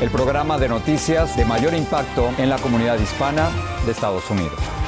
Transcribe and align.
el 0.00 0.10
programa 0.10 0.58
de 0.58 0.68
noticias 0.68 1.36
de 1.36 1.44
mayor 1.44 1.74
impacto 1.74 2.30
en 2.38 2.48
la 2.48 2.58
comunidad 2.58 2.98
hispana 2.98 3.50
de 3.84 3.92
Estados 3.92 4.30
Unidos. 4.30 4.79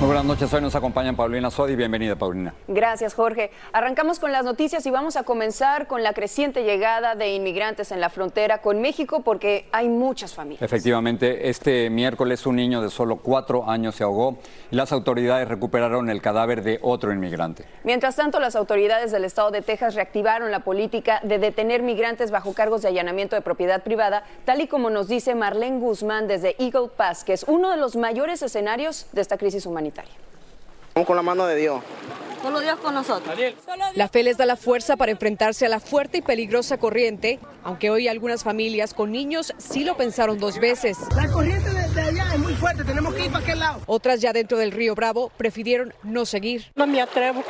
Muy 0.00 0.06
buenas 0.06 0.24
noches, 0.24 0.50
hoy 0.54 0.62
nos 0.62 0.74
acompaña 0.74 1.12
Paulina 1.12 1.50
Sodi. 1.50 1.76
Bienvenida, 1.76 2.16
Paulina. 2.16 2.54
Gracias, 2.68 3.12
Jorge. 3.12 3.50
Arrancamos 3.70 4.18
con 4.18 4.32
las 4.32 4.46
noticias 4.46 4.86
y 4.86 4.90
vamos 4.90 5.16
a 5.16 5.24
comenzar 5.24 5.88
con 5.88 6.02
la 6.02 6.14
creciente 6.14 6.64
llegada 6.64 7.16
de 7.16 7.34
inmigrantes 7.34 7.92
en 7.92 8.00
la 8.00 8.08
frontera 8.08 8.62
con 8.62 8.80
México 8.80 9.20
porque 9.20 9.68
hay 9.72 9.90
muchas 9.90 10.32
familias. 10.32 10.62
Efectivamente, 10.62 11.50
este 11.50 11.90
miércoles 11.90 12.46
un 12.46 12.56
niño 12.56 12.80
de 12.80 12.88
solo 12.88 13.16
cuatro 13.16 13.68
años 13.68 13.94
se 13.94 14.02
ahogó 14.02 14.38
y 14.70 14.76
las 14.76 14.90
autoridades 14.90 15.46
recuperaron 15.46 16.08
el 16.08 16.22
cadáver 16.22 16.62
de 16.62 16.78
otro 16.80 17.12
inmigrante. 17.12 17.66
Mientras 17.84 18.16
tanto, 18.16 18.40
las 18.40 18.56
autoridades 18.56 19.12
del 19.12 19.26
estado 19.26 19.50
de 19.50 19.60
Texas 19.60 19.94
reactivaron 19.94 20.50
la 20.50 20.60
política 20.60 21.20
de 21.24 21.38
detener 21.38 21.82
migrantes 21.82 22.30
bajo 22.30 22.54
cargos 22.54 22.80
de 22.80 22.88
allanamiento 22.88 23.36
de 23.36 23.42
propiedad 23.42 23.82
privada, 23.82 24.24
tal 24.46 24.62
y 24.62 24.66
como 24.66 24.88
nos 24.88 25.08
dice 25.08 25.34
Marlene 25.34 25.78
Guzmán 25.78 26.26
desde 26.26 26.56
Eagle 26.58 26.88
Pass, 26.96 27.22
que 27.22 27.34
es 27.34 27.44
uno 27.46 27.70
de 27.70 27.76
los 27.76 27.96
mayores 27.96 28.40
escenarios 28.40 29.06
de 29.12 29.20
esta 29.20 29.36
crisis 29.36 29.66
humanitaria. 29.66 29.89
Vamos 30.94 31.06
con 31.06 31.16
la 31.16 31.22
mano 31.22 31.46
de 31.46 31.56
Dios. 31.56 31.82
Solo 32.42 32.60
Dios 32.60 32.78
con 32.80 32.94
nosotros. 32.94 33.38
La 33.94 34.08
fe 34.08 34.22
les 34.22 34.38
da 34.38 34.46
la 34.46 34.56
fuerza 34.56 34.96
para 34.96 35.12
enfrentarse 35.12 35.66
a 35.66 35.68
la 35.68 35.78
fuerte 35.78 36.18
y 36.18 36.22
peligrosa 36.22 36.78
corriente, 36.78 37.38
aunque 37.62 37.90
hoy 37.90 38.08
algunas 38.08 38.42
familias 38.44 38.94
con 38.94 39.12
niños 39.12 39.52
sí 39.58 39.84
lo 39.84 39.96
pensaron 39.96 40.38
dos 40.38 40.58
veces. 40.58 40.96
La 41.14 41.30
corriente 41.30 41.70
de 41.70 42.00
allá 42.00 42.34
es 42.34 42.40
muy 42.40 42.54
fuerte, 42.54 42.84
tenemos 42.84 43.14
que 43.14 43.26
ir 43.26 43.30
para 43.30 43.44
aquel 43.44 43.58
lado. 43.58 43.80
Otras 43.86 44.20
ya 44.20 44.32
dentro 44.32 44.56
del 44.56 44.72
río 44.72 44.94
Bravo 44.94 45.30
prefirieron 45.36 45.92
no 46.02 46.24
seguir. 46.24 46.72
No 46.76 46.86
me 46.86 47.02
atrevo. 47.02 47.44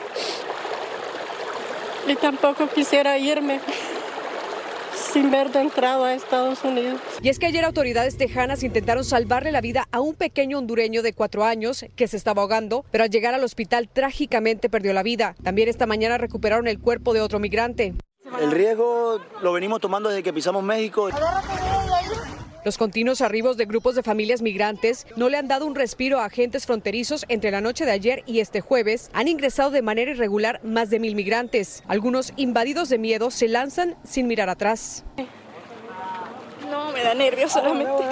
Y 2.08 2.16
tampoco 2.16 2.66
quisiera 2.69 3.16
irme 3.16 3.60
sin 5.11 5.30
ver 5.30 5.50
de 5.50 5.61
entrada 5.61 6.06
a 6.06 6.14
Estados 6.14 6.62
Unidos. 6.64 7.00
Y 7.22 7.28
es 7.28 7.39
que 7.39 7.47
ayer 7.47 7.64
autoridades 7.64 8.16
tejanas 8.16 8.62
intentaron 8.62 9.05
salvarle 9.05 9.53
la 9.53 9.61
vida 9.61 9.89
a 9.91 10.00
un 10.00 10.14
pequeño 10.14 10.58
hondureño 10.58 11.03
de 11.03 11.12
cuatro 11.12 11.44
años 11.44 11.84
que 11.97 12.08
se 12.08 12.16
estaba 12.16 12.42
ahogando, 12.42 12.84
pero 12.91 13.05
al 13.05 13.11
llegar 13.11 13.34
al 13.34 13.44
hospital 13.44 13.88
trágicamente 13.88 14.69
perdió 14.69 14.92
la 14.92 15.03
vida. 15.03 15.34
También 15.42 15.69
esta 15.69 15.86
mañana 15.86 16.19
recuperaron 16.19 16.69
el 16.69 16.78
cuerpo 16.78 17.12
de 17.12 17.20
otro 17.20 17.38
migrante. 17.38 17.94
El 18.41 18.53
riesgo 18.53 19.20
lo 19.42 19.53
venimos 19.53 19.81
tomando 19.81 20.08
desde 20.08 20.22
que 20.22 20.33
pisamos 20.33 20.62
México. 20.62 21.08
Los 22.62 22.77
continuos 22.77 23.22
arribos 23.22 23.56
de 23.56 23.64
grupos 23.64 23.94
de 23.94 24.03
familias 24.03 24.43
migrantes 24.43 25.06
no 25.16 25.31
le 25.31 25.38
han 25.38 25.48
dado 25.48 25.66
un 25.66 25.75
respiro 25.75 26.21
a 26.21 26.26
agentes 26.26 26.66
fronterizos 26.66 27.25
entre 27.28 27.50
la 27.50 27.62
noche 27.62 27.87
de 27.87 27.93
ayer 27.93 28.22
y 28.26 28.41
este 28.41 28.60
jueves. 28.60 29.10
Han 29.15 29.28
ingresado 29.28 29.71
de 29.71 29.81
manera 29.81 30.10
irregular 30.10 30.60
más 30.62 30.91
de 30.91 31.00
mil 31.00 31.15
migrantes. 31.15 31.82
Algunos 31.88 32.34
invadidos 32.37 32.91
de 32.91 32.98
miedo 32.98 33.31
se 33.31 33.48
lanzan 33.48 33.97
sin 34.04 34.26
mirar 34.26 34.50
atrás. 34.50 35.04
No, 36.71 36.93
me 36.93 37.03
da 37.03 37.15
nervios 37.15 37.53
solamente. 37.53 38.04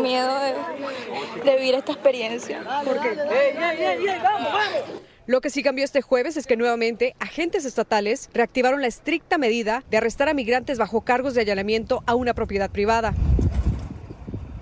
Miedo 0.00 0.38
de, 0.38 1.44
de 1.44 1.56
vivir 1.56 1.74
esta 1.74 1.92
experiencia. 1.92 2.62
Porque... 2.84 3.16
Lo 5.26 5.40
que 5.40 5.50
sí 5.50 5.64
cambió 5.64 5.84
este 5.84 6.02
jueves 6.02 6.36
es 6.36 6.46
que 6.46 6.56
nuevamente 6.56 7.16
agentes 7.18 7.64
estatales 7.64 8.30
reactivaron 8.32 8.80
la 8.80 8.86
estricta 8.86 9.38
medida 9.38 9.82
de 9.90 9.96
arrestar 9.96 10.28
a 10.28 10.34
migrantes 10.34 10.78
bajo 10.78 11.00
cargos 11.00 11.34
de 11.34 11.40
allanamiento 11.40 12.04
a 12.06 12.14
una 12.14 12.32
propiedad 12.32 12.70
privada. 12.70 13.12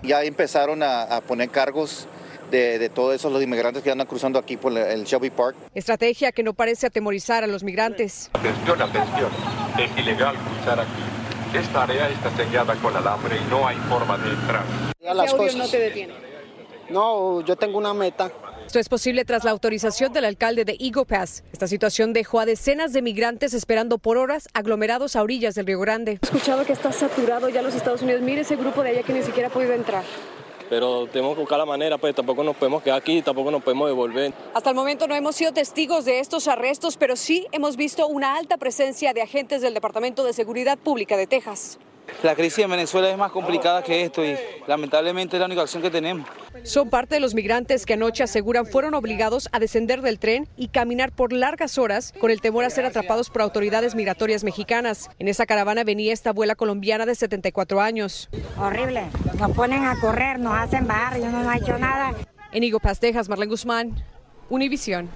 Ya 0.04 0.22
empezaron 0.22 0.82
a, 0.82 1.20
poner 1.26 1.50
cargos 1.50 2.06
de, 2.50 2.88
todos 2.91 3.15
esos 3.15 3.32
los 3.32 3.42
inmigrantes 3.42 3.82
que 3.82 3.91
andan 3.91 4.06
cruzando 4.06 4.38
aquí 4.38 4.56
por 4.56 4.76
el 4.76 5.04
Shelby 5.04 5.31
Park. 5.31 5.56
Estrategia 5.75 6.31
que 6.32 6.42
no 6.42 6.54
parece 6.54 6.87
atemorizar 6.87 7.42
a 7.42 7.47
los 7.47 7.65
migrantes. 7.65 8.31
Atención, 8.32 8.82
atención, 8.82 9.31
es 9.78 9.98
ilegal 9.98 10.37
cruzar 10.37 10.81
aquí. 10.81 11.59
Esta 11.59 11.84
área 11.84 12.09
está 12.09 12.31
sellada 12.37 12.75
con 12.76 12.97
alambre 12.97 13.37
y 13.37 13.50
no 13.50 13.66
hay 13.66 13.76
forma 13.88 14.19
de 14.19 14.31
entrar. 14.31 14.64
Las 15.00 15.32
cosas. 15.32 15.56
no 15.56 15.69
te 15.69 15.78
detiene? 15.78 16.14
No, 16.91 17.41
yo 17.43 17.56
tengo 17.56 17.78
una 17.78 17.94
meta. 17.94 18.31
Esto 18.66 18.78
es 18.78 18.88
posible 18.88 19.25
tras 19.25 19.44
la 19.44 19.50
autorización 19.50 20.12
del 20.12 20.25
alcalde 20.25 20.64
de 20.64 20.76
Eagle 20.80 21.04
Pass. 21.04 21.44
Esta 21.52 21.69
situación 21.69 22.12
dejó 22.12 22.41
a 22.41 22.47
decenas 22.47 22.92
de 22.92 23.02
migrantes 23.02 23.54
esperando 23.54 23.98
por 23.98 24.16
horas 24.16 24.48
aglomerados 24.52 25.16
a 25.16 25.22
orillas 25.22 25.54
del 25.54 25.66
Río 25.66 25.80
Grande. 25.80 26.19
He 26.22 26.26
escuchado 26.26 26.64
que 26.64 26.72
está 26.72 26.92
saturado 26.92 27.48
ya 27.48 27.62
los 27.62 27.75
Estados 27.75 28.02
Unidos. 28.02 28.22
Mire 28.22 28.41
ese 28.41 28.56
grupo 28.56 28.82
de 28.82 28.91
allá 28.91 29.02
que 29.02 29.12
ni 29.12 29.22
siquiera 29.22 29.48
ha 29.48 29.52
podido 29.52 29.72
entrar 29.72 30.04
pero 30.69 31.06
tenemos 31.06 31.34
que 31.34 31.41
buscar 31.41 31.58
la 31.58 31.66
manera, 31.66 31.98
pues 31.98 32.14
tampoco 32.14 32.42
nos 32.42 32.56
podemos 32.56 32.82
quedar 32.82 32.98
aquí, 32.98 33.22
tampoco 33.22 33.50
nos 33.50 33.62
podemos 33.62 33.86
devolver. 33.86 34.32
Hasta 34.54 34.70
el 34.70 34.75
momento 34.75 35.06
no 35.06 35.14
hemos 35.14 35.36
sido 35.36 35.52
testigos 35.52 36.04
de 36.04 36.20
estos 36.20 36.48
arrestos, 36.48 36.96
pero 36.96 37.16
sí 37.16 37.46
hemos 37.52 37.76
visto 37.76 38.08
una 38.08 38.36
alta 38.36 38.56
presencia 38.56 39.12
de 39.12 39.22
agentes 39.22 39.62
del 39.62 39.75
Departamento 39.75 40.25
de 40.25 40.32
Seguridad 40.32 40.78
Pública 40.78 41.16
de 41.16 41.26
Texas. 41.26 41.78
La 42.22 42.34
crisis 42.34 42.60
en 42.60 42.70
Venezuela 42.70 43.10
es 43.10 43.19
más 43.19 43.31
complicada 43.31 43.82
que 43.82 44.03
esto 44.03 44.25
y 44.25 44.37
lamentablemente 44.66 45.37
es 45.37 45.41
la 45.41 45.47
única 45.47 45.62
opción 45.62 45.82
que 45.82 45.91
tenemos. 45.91 46.26
Son 46.62 46.88
parte 46.88 47.16
de 47.16 47.20
los 47.20 47.34
migrantes 47.34 47.84
que 47.84 47.94
anoche 47.94 48.22
aseguran 48.22 48.65
fueron 48.65 48.94
obligados 48.94 49.48
a 49.53 49.59
descender 49.59 50.00
del 50.00 50.19
tren 50.19 50.48
y 50.56 50.69
caminar 50.69 51.12
por 51.12 51.32
largas 51.32 51.76
horas 51.76 52.14
con 52.19 52.31
el 52.31 52.41
temor 52.41 52.64
a 52.64 52.70
ser 52.70 52.87
atrapados 52.87 53.28
por 53.28 53.43
autoridades 53.43 53.94
migratorias 53.94 54.44
mexicanas. 54.44 55.10
En 55.19 55.28
esa 55.28 55.44
caravana 55.44 55.84
venía 55.84 56.12
esta 56.12 56.31
abuela 56.31 56.54
colombiana 56.54 57.04
de 57.04 57.14
74 57.14 57.81
años. 57.81 58.31
Horrible. 58.59 59.03
Nos 59.38 59.50
ponen 59.53 59.84
a 59.84 60.00
correr, 60.00 60.38
nos 60.38 60.56
hacen 60.56 60.87
bajar, 60.87 61.19
yo 61.19 61.28
no 61.28 61.53
he 61.53 61.56
hecho 61.56 61.78
nada. 61.78 62.14
En 62.53 62.62
Higo 62.62 62.81
Pastejas, 62.81 63.28
Marlene 63.28 63.50
Guzmán, 63.50 64.04
Univisión. 64.48 65.10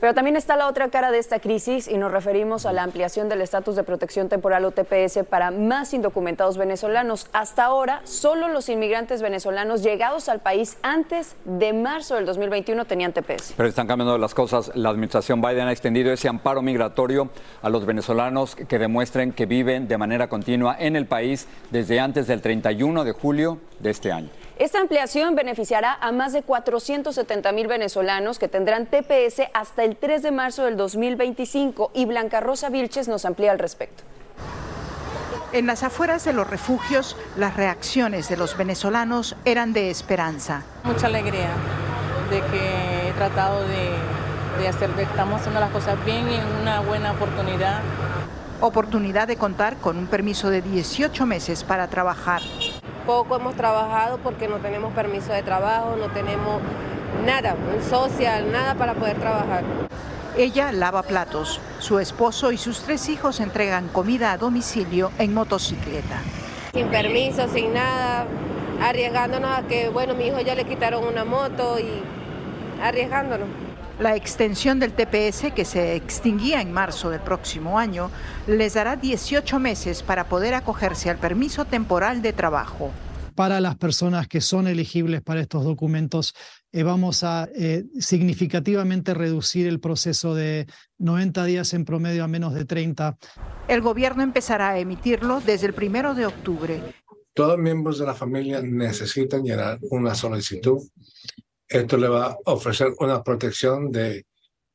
Pero 0.00 0.12
también 0.12 0.36
está 0.36 0.56
la 0.56 0.68
otra 0.68 0.88
cara 0.90 1.10
de 1.10 1.18
esta 1.18 1.38
crisis 1.38 1.88
y 1.88 1.96
nos 1.96 2.12
referimos 2.12 2.66
a 2.66 2.72
la 2.72 2.82
ampliación 2.82 3.28
del 3.28 3.40
estatus 3.40 3.76
de 3.76 3.82
protección 3.82 4.28
temporal 4.28 4.64
o 4.64 4.70
TPS 4.70 5.24
para 5.28 5.50
más 5.50 5.94
indocumentados 5.94 6.58
venezolanos. 6.58 7.28
Hasta 7.32 7.64
ahora, 7.64 8.02
solo 8.04 8.48
los 8.48 8.68
inmigrantes 8.68 9.22
venezolanos 9.22 9.82
llegados 9.82 10.28
al 10.28 10.40
país 10.40 10.76
antes 10.82 11.36
de 11.44 11.72
marzo 11.72 12.16
del 12.16 12.26
2021 12.26 12.84
tenían 12.84 13.12
TPS. 13.12 13.54
Pero 13.56 13.68
están 13.68 13.86
cambiando 13.86 14.18
las 14.18 14.34
cosas. 14.34 14.70
La 14.74 14.90
administración 14.90 15.40
Biden 15.40 15.68
ha 15.68 15.72
extendido 15.72 16.12
ese 16.12 16.28
amparo 16.28 16.60
migratorio 16.60 17.30
a 17.62 17.70
los 17.70 17.86
venezolanos 17.86 18.54
que 18.54 18.78
demuestren 18.78 19.32
que 19.32 19.46
viven 19.46 19.88
de 19.88 19.96
manera 19.96 20.28
continua 20.28 20.76
en 20.78 20.96
el 20.96 21.06
país 21.06 21.48
desde 21.70 22.00
antes 22.00 22.26
del 22.26 22.42
31 22.42 23.04
de 23.04 23.12
julio 23.12 23.58
de 23.78 23.90
este 23.90 24.12
año. 24.12 24.28
Esta 24.58 24.80
ampliación 24.80 25.34
beneficiará 25.34 25.98
a 26.00 26.12
más 26.12 26.32
de 26.32 26.42
470 26.42 27.52
mil 27.52 27.66
venezolanos 27.66 28.38
que 28.38 28.48
tendrán 28.48 28.86
TPS 28.86 29.42
hasta 29.52 29.84
el 29.84 29.96
3 29.96 30.22
de 30.22 30.30
marzo 30.30 30.64
del 30.64 30.78
2025 30.78 31.90
y 31.92 32.06
Blanca 32.06 32.40
Rosa 32.40 32.70
Vilches 32.70 33.06
nos 33.06 33.26
amplía 33.26 33.52
al 33.52 33.58
respecto. 33.58 34.02
En 35.52 35.66
las 35.66 35.82
afueras 35.82 36.24
de 36.24 36.32
los 36.32 36.48
refugios, 36.48 37.18
las 37.36 37.54
reacciones 37.54 38.30
de 38.30 38.38
los 38.38 38.56
venezolanos 38.56 39.36
eran 39.44 39.74
de 39.74 39.90
esperanza. 39.90 40.62
Mucha 40.84 41.08
alegría 41.08 41.50
de 42.30 42.40
que 42.40 43.08
he 43.08 43.12
tratado 43.12 43.60
de, 43.60 44.68
hacer, 44.68 44.88
de, 44.94 45.02
estamos 45.02 45.40
haciendo 45.40 45.60
las 45.60 45.70
cosas 45.70 46.02
bien 46.06 46.30
y 46.30 46.34
en 46.34 46.46
una 46.62 46.80
buena 46.80 47.12
oportunidad. 47.12 47.82
Oportunidad 48.62 49.28
de 49.28 49.36
contar 49.36 49.76
con 49.76 49.98
un 49.98 50.06
permiso 50.06 50.48
de 50.48 50.62
18 50.62 51.26
meses 51.26 51.62
para 51.62 51.88
trabajar 51.88 52.40
poco 53.06 53.36
hemos 53.36 53.54
trabajado 53.54 54.18
porque 54.18 54.48
no 54.48 54.56
tenemos 54.56 54.92
permiso 54.92 55.32
de 55.32 55.42
trabajo, 55.42 55.96
no 55.96 56.08
tenemos 56.08 56.60
nada, 57.24 57.54
un 57.74 57.82
social, 57.82 58.50
nada 58.52 58.74
para 58.74 58.94
poder 58.94 59.16
trabajar. 59.16 59.62
Ella 60.36 60.72
lava 60.72 61.02
platos. 61.02 61.60
Su 61.78 61.98
esposo 61.98 62.52
y 62.52 62.58
sus 62.58 62.80
tres 62.80 63.08
hijos 63.08 63.40
entregan 63.40 63.88
comida 63.88 64.32
a 64.32 64.36
domicilio 64.36 65.10
en 65.18 65.32
motocicleta. 65.32 66.20
Sin 66.74 66.88
permiso, 66.88 67.48
sin 67.48 67.72
nada, 67.72 68.26
arriesgándonos 68.82 69.58
a 69.58 69.62
que, 69.62 69.88
bueno, 69.88 70.14
mi 70.14 70.26
hijo 70.26 70.40
ya 70.40 70.54
le 70.54 70.64
quitaron 70.64 71.04
una 71.04 71.24
moto 71.24 71.78
y 71.78 72.02
arriesgándonos. 72.82 73.65
La 73.98 74.14
extensión 74.14 74.78
del 74.78 74.92
TPS, 74.92 75.52
que 75.54 75.64
se 75.64 75.96
extinguía 75.96 76.60
en 76.60 76.70
marzo 76.70 77.08
del 77.08 77.20
próximo 77.20 77.78
año, 77.78 78.10
les 78.46 78.74
dará 78.74 78.96
18 78.96 79.58
meses 79.58 80.02
para 80.02 80.28
poder 80.28 80.52
acogerse 80.52 81.08
al 81.08 81.16
permiso 81.16 81.64
temporal 81.64 82.20
de 82.20 82.34
trabajo. 82.34 82.90
Para 83.34 83.58
las 83.58 83.76
personas 83.76 84.28
que 84.28 84.42
son 84.42 84.66
elegibles 84.66 85.22
para 85.22 85.40
estos 85.40 85.64
documentos, 85.64 86.34
eh, 86.72 86.82
vamos 86.82 87.24
a 87.24 87.48
eh, 87.54 87.84
significativamente 87.98 89.14
reducir 89.14 89.66
el 89.66 89.80
proceso 89.80 90.34
de 90.34 90.66
90 90.98 91.44
días 91.46 91.72
en 91.72 91.86
promedio 91.86 92.24
a 92.24 92.28
menos 92.28 92.52
de 92.52 92.66
30. 92.66 93.16
El 93.66 93.80
gobierno 93.80 94.22
empezará 94.22 94.70
a 94.70 94.78
emitirlo 94.78 95.40
desde 95.40 95.68
el 95.68 95.72
primero 95.72 96.14
de 96.14 96.26
octubre. 96.26 96.80
Todos 97.32 97.52
los 97.52 97.60
miembros 97.60 97.98
de 97.98 98.04
la 98.04 98.14
familia 98.14 98.60
necesitan 98.60 99.42
llenar 99.42 99.78
una 99.90 100.14
solicitud 100.14 100.82
esto 101.68 101.96
le 101.96 102.08
va 102.08 102.26
a 102.26 102.52
ofrecer 102.52 102.94
una 102.98 103.22
protección 103.22 103.90
de 103.90 104.26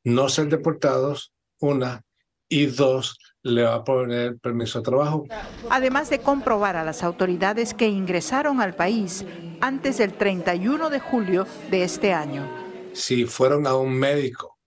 no 0.03 0.29
ser 0.29 0.47
deportados, 0.49 1.31
una, 1.59 2.03
y 2.49 2.65
dos, 2.65 3.17
le 3.43 3.63
va 3.63 3.75
a 3.75 3.83
poner 3.83 4.37
permiso 4.37 4.79
de 4.79 4.85
trabajo. 4.85 5.25
Además 5.69 6.09
de 6.09 6.19
comprobar 6.19 6.75
a 6.75 6.83
las 6.83 7.01
autoridades 7.03 7.73
que 7.73 7.87
ingresaron 7.87 8.61
al 8.61 8.75
país 8.75 9.25
antes 9.61 9.97
del 9.97 10.13
31 10.13 10.89
de 10.89 10.99
julio 10.99 11.47
de 11.69 11.83
este 11.83 12.13
año. 12.13 12.49
Si 12.93 13.25
fueron 13.25 13.65
a 13.67 13.75
un 13.75 13.93
médico 13.93 14.57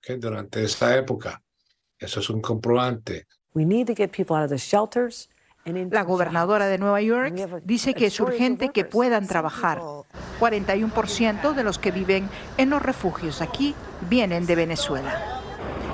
que 0.00 0.16
durante 0.16 0.64
esa 0.64 0.96
época, 0.96 1.42
eso 1.98 2.20
es 2.20 2.28
un 2.28 2.40
comprobante. 2.40 3.26
We 3.54 3.64
need 3.64 3.86
to 3.86 3.94
get 3.94 4.10
people 4.10 4.36
out 4.36 4.44
of 4.44 4.50
the 4.50 4.58
shelters 4.58 5.28
la 5.66 6.02
gobernadora 6.02 6.66
de 6.66 6.78
Nueva 6.78 7.00
York 7.00 7.34
dice 7.64 7.94
que 7.94 8.06
es 8.06 8.20
urgente 8.20 8.68
que 8.68 8.84
puedan 8.84 9.26
trabajar. 9.26 9.80
41% 10.38 11.54
de 11.54 11.64
los 11.64 11.78
que 11.78 11.90
viven 11.90 12.28
en 12.56 12.70
los 12.70 12.80
refugios 12.80 13.42
aquí 13.42 13.74
vienen 14.08 14.46
de 14.46 14.54
Venezuela. 14.54 15.42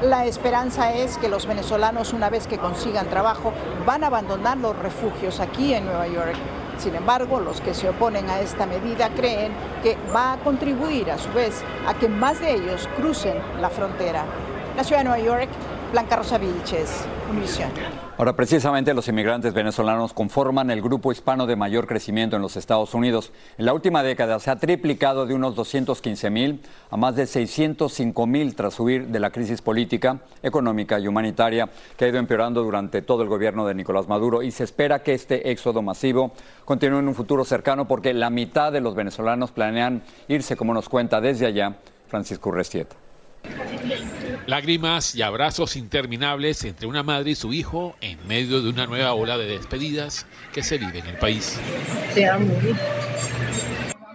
La 0.02 0.26
esperanza 0.26 0.92
es 0.92 1.16
que 1.16 1.28
los 1.28 1.46
venezolanos, 1.46 2.12
una 2.12 2.28
vez 2.28 2.46
que 2.46 2.58
consigan 2.58 3.08
trabajo, 3.08 3.52
van 3.86 4.04
a 4.04 4.08
abandonar 4.08 4.58
los 4.58 4.76
refugios 4.76 5.40
aquí 5.40 5.72
en 5.74 5.84
Nueva 5.84 6.08
York. 6.08 6.34
Sin 6.76 6.94
embargo, 6.94 7.40
los 7.40 7.60
que 7.60 7.72
se 7.72 7.88
oponen 7.88 8.28
a 8.28 8.40
esta 8.40 8.66
medida 8.66 9.10
creen 9.14 9.52
que 9.82 9.96
va 10.14 10.32
a 10.32 10.36
contribuir 10.38 11.10
a 11.10 11.18
su 11.18 11.32
vez 11.32 11.62
a 11.86 11.94
que 11.94 12.08
más 12.08 12.40
de 12.40 12.54
ellos 12.54 12.88
crucen 12.96 13.38
la 13.60 13.70
frontera. 13.70 14.24
La 14.76 14.82
ciudad 14.82 15.02
de 15.02 15.08
Nueva 15.08 15.24
York, 15.24 15.48
Blanca 15.92 16.16
Rosa 16.16 16.38
Vilches, 16.38 17.04
Univisión. 17.30 17.70
Ahora, 18.16 18.34
precisamente 18.34 18.94
los 18.94 19.08
inmigrantes 19.08 19.52
venezolanos 19.52 20.14
conforman 20.14 20.70
el 20.70 20.80
grupo 20.80 21.12
hispano 21.12 21.46
de 21.46 21.54
mayor 21.54 21.86
crecimiento 21.86 22.34
en 22.34 22.40
los 22.40 22.56
Estados 22.56 22.94
Unidos. 22.94 23.30
En 23.58 23.66
la 23.66 23.74
última 23.74 24.02
década 24.02 24.40
se 24.40 24.50
ha 24.50 24.56
triplicado 24.56 25.26
de 25.26 25.34
unos 25.34 25.54
215 25.54 26.30
mil 26.30 26.62
a 26.90 26.96
más 26.96 27.14
de 27.14 27.26
605 27.26 28.26
mil 28.26 28.54
tras 28.54 28.80
huir 28.80 29.08
de 29.08 29.20
la 29.20 29.28
crisis 29.28 29.60
política, 29.60 30.20
económica 30.42 30.98
y 30.98 31.08
humanitaria 31.08 31.68
que 31.98 32.06
ha 32.06 32.08
ido 32.08 32.18
empeorando 32.18 32.62
durante 32.62 33.02
todo 33.02 33.22
el 33.22 33.28
gobierno 33.28 33.66
de 33.66 33.74
Nicolás 33.74 34.08
Maduro 34.08 34.42
y 34.42 34.50
se 34.50 34.64
espera 34.64 35.02
que 35.02 35.12
este 35.12 35.50
éxodo 35.50 35.82
masivo 35.82 36.32
continúe 36.64 37.00
en 37.00 37.08
un 37.08 37.14
futuro 37.14 37.44
cercano 37.44 37.86
porque 37.86 38.14
la 38.14 38.30
mitad 38.30 38.72
de 38.72 38.80
los 38.80 38.94
venezolanos 38.94 39.52
planean 39.52 40.02
irse, 40.28 40.56
como 40.56 40.72
nos 40.72 40.88
cuenta 40.88 41.20
desde 41.20 41.44
allá 41.44 41.76
Francisco 42.08 42.50
Restieta. 42.50 43.01
Lágrimas 44.46 45.14
y 45.14 45.22
abrazos 45.22 45.76
interminables 45.76 46.64
entre 46.64 46.86
una 46.86 47.02
madre 47.02 47.32
y 47.32 47.34
su 47.34 47.52
hijo 47.52 47.96
en 48.00 48.18
medio 48.26 48.60
de 48.60 48.68
una 48.68 48.86
nueva 48.86 49.14
ola 49.14 49.38
de 49.38 49.46
despedidas 49.46 50.26
que 50.52 50.62
se 50.62 50.78
vive 50.78 50.98
en 50.98 51.06
el 51.06 51.16
país. 51.16 51.58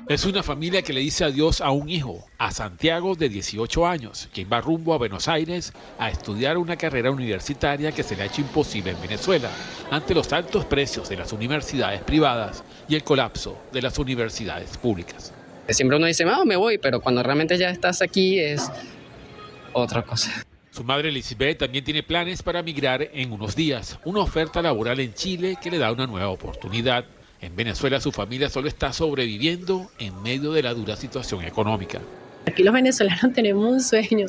Es 0.09 0.23
una 0.23 0.41
familia 0.41 0.81
que 0.81 0.93
le 0.93 1.01
dice 1.01 1.25
adiós 1.25 1.59
a 1.59 1.71
un 1.71 1.89
hijo, 1.89 2.25
a 2.37 2.51
Santiago 2.51 3.15
de 3.15 3.27
18 3.27 3.85
años, 3.85 4.29
quien 4.33 4.47
va 4.51 4.61
rumbo 4.61 4.93
a 4.93 4.97
Buenos 4.97 5.27
Aires 5.27 5.73
a 5.99 6.09
estudiar 6.09 6.57
una 6.57 6.77
carrera 6.77 7.11
universitaria 7.11 7.91
que 7.91 8.03
se 8.03 8.15
le 8.15 8.23
ha 8.23 8.25
hecho 8.27 8.39
imposible 8.39 8.91
en 8.91 9.01
Venezuela, 9.01 9.49
ante 9.91 10.13
los 10.13 10.31
altos 10.31 10.63
precios 10.63 11.09
de 11.09 11.17
las 11.17 11.33
universidades 11.33 12.01
privadas 12.03 12.63
y 12.87 12.95
el 12.95 13.03
colapso 13.03 13.57
de 13.73 13.81
las 13.81 13.99
universidades 13.99 14.77
públicas. 14.77 15.33
Siempre 15.67 15.97
uno 15.97 16.05
dice, 16.05 16.23
ah, 16.23 16.43
me 16.45 16.55
voy, 16.55 16.77
pero 16.77 17.01
cuando 17.01 17.21
realmente 17.21 17.57
ya 17.57 17.69
estás 17.69 18.01
aquí 18.01 18.39
es 18.39 18.71
otra 19.81 20.03
cosa. 20.03 20.31
Su 20.71 20.83
madre 20.83 21.09
Elizabeth 21.09 21.57
también 21.57 21.83
tiene 21.83 22.03
planes 22.03 22.43
para 22.43 22.61
migrar 22.61 23.09
en 23.13 23.31
unos 23.31 23.55
días, 23.55 23.97
una 24.05 24.19
oferta 24.19 24.61
laboral 24.61 24.99
en 24.99 25.13
Chile 25.13 25.57
que 25.61 25.71
le 25.71 25.77
da 25.79 25.91
una 25.91 26.05
nueva 26.05 26.29
oportunidad. 26.29 27.05
En 27.41 27.55
Venezuela 27.55 27.99
su 27.99 28.11
familia 28.11 28.49
solo 28.49 28.67
está 28.67 28.93
sobreviviendo 28.93 29.89
en 29.99 30.21
medio 30.21 30.51
de 30.51 30.63
la 30.63 30.73
dura 30.73 30.95
situación 30.95 31.43
económica. 31.43 31.99
Aquí 32.45 32.63
los 32.63 32.73
venezolanos 32.73 33.31
tenemos 33.33 33.71
un 33.71 33.81
sueño. 33.81 34.27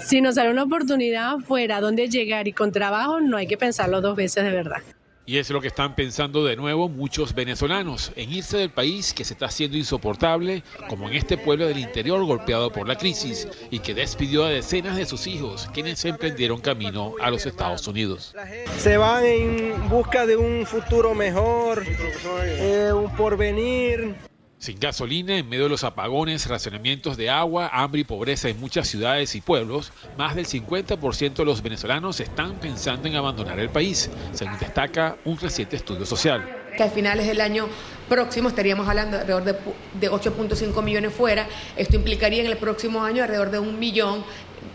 Si 0.00 0.20
nos 0.20 0.36
sale 0.36 0.50
una 0.50 0.64
oportunidad 0.64 1.34
afuera 1.34 1.80
donde 1.80 2.08
llegar 2.08 2.48
y 2.48 2.52
con 2.52 2.72
trabajo, 2.72 3.20
no 3.20 3.36
hay 3.36 3.46
que 3.46 3.56
pensarlo 3.56 4.00
dos 4.00 4.16
veces 4.16 4.44
de 4.44 4.50
verdad. 4.50 4.82
Y 5.26 5.38
es 5.38 5.48
lo 5.48 5.60
que 5.62 5.68
están 5.68 5.94
pensando 5.94 6.44
de 6.44 6.54
nuevo 6.54 6.88
muchos 6.90 7.34
venezolanos, 7.34 8.12
en 8.14 8.30
irse 8.30 8.58
del 8.58 8.70
país 8.70 9.14
que 9.14 9.24
se 9.24 9.32
está 9.32 9.46
haciendo 9.46 9.78
insoportable, 9.78 10.62
como 10.88 11.08
en 11.08 11.14
este 11.14 11.38
pueblo 11.38 11.66
del 11.66 11.78
interior 11.78 12.22
golpeado 12.24 12.70
por 12.70 12.86
la 12.86 12.98
crisis 12.98 13.48
y 13.70 13.78
que 13.78 13.94
despidió 13.94 14.44
a 14.44 14.50
decenas 14.50 14.96
de 14.96 15.06
sus 15.06 15.26
hijos, 15.26 15.70
quienes 15.72 16.04
emprendieron 16.04 16.60
camino 16.60 17.14
a 17.22 17.30
los 17.30 17.46
Estados 17.46 17.88
Unidos. 17.88 18.34
Se 18.76 18.98
van 18.98 19.24
en 19.24 19.88
busca 19.88 20.26
de 20.26 20.36
un 20.36 20.66
futuro 20.66 21.14
mejor, 21.14 21.84
eh, 22.36 22.92
un 22.92 23.10
porvenir. 23.16 24.33
Sin 24.64 24.80
gasolina, 24.80 25.36
en 25.36 25.46
medio 25.46 25.64
de 25.64 25.68
los 25.68 25.84
apagones, 25.84 26.46
racionamientos 26.46 27.18
de 27.18 27.28
agua, 27.28 27.68
hambre 27.70 28.00
y 28.00 28.04
pobreza 28.04 28.48
en 28.48 28.58
muchas 28.58 28.88
ciudades 28.88 29.34
y 29.34 29.42
pueblos, 29.42 29.92
más 30.16 30.34
del 30.34 30.46
50% 30.46 31.34
de 31.34 31.44
los 31.44 31.60
venezolanos 31.60 32.18
están 32.18 32.54
pensando 32.54 33.06
en 33.06 33.14
abandonar 33.14 33.60
el 33.60 33.68
país, 33.68 34.08
según 34.32 34.58
destaca 34.58 35.18
un 35.26 35.38
reciente 35.38 35.76
estudio 35.76 36.06
social. 36.06 36.48
Que 36.78 36.82
a 36.82 36.88
finales 36.88 37.26
del 37.26 37.42
año 37.42 37.68
próximo 38.08 38.48
estaríamos 38.48 38.88
hablando 38.88 39.18
de 39.18 39.34
alrededor 39.34 39.60
de, 40.00 40.10
8.5 40.10 40.82
millones 40.82 41.12
fuera. 41.12 41.46
Esto 41.76 41.96
implicaría 41.96 42.40
en 42.40 42.50
el 42.50 42.56
próximo 42.56 43.04
año 43.04 43.22
alrededor 43.22 43.50
de 43.50 43.58
un 43.58 43.78
millón 43.78 44.24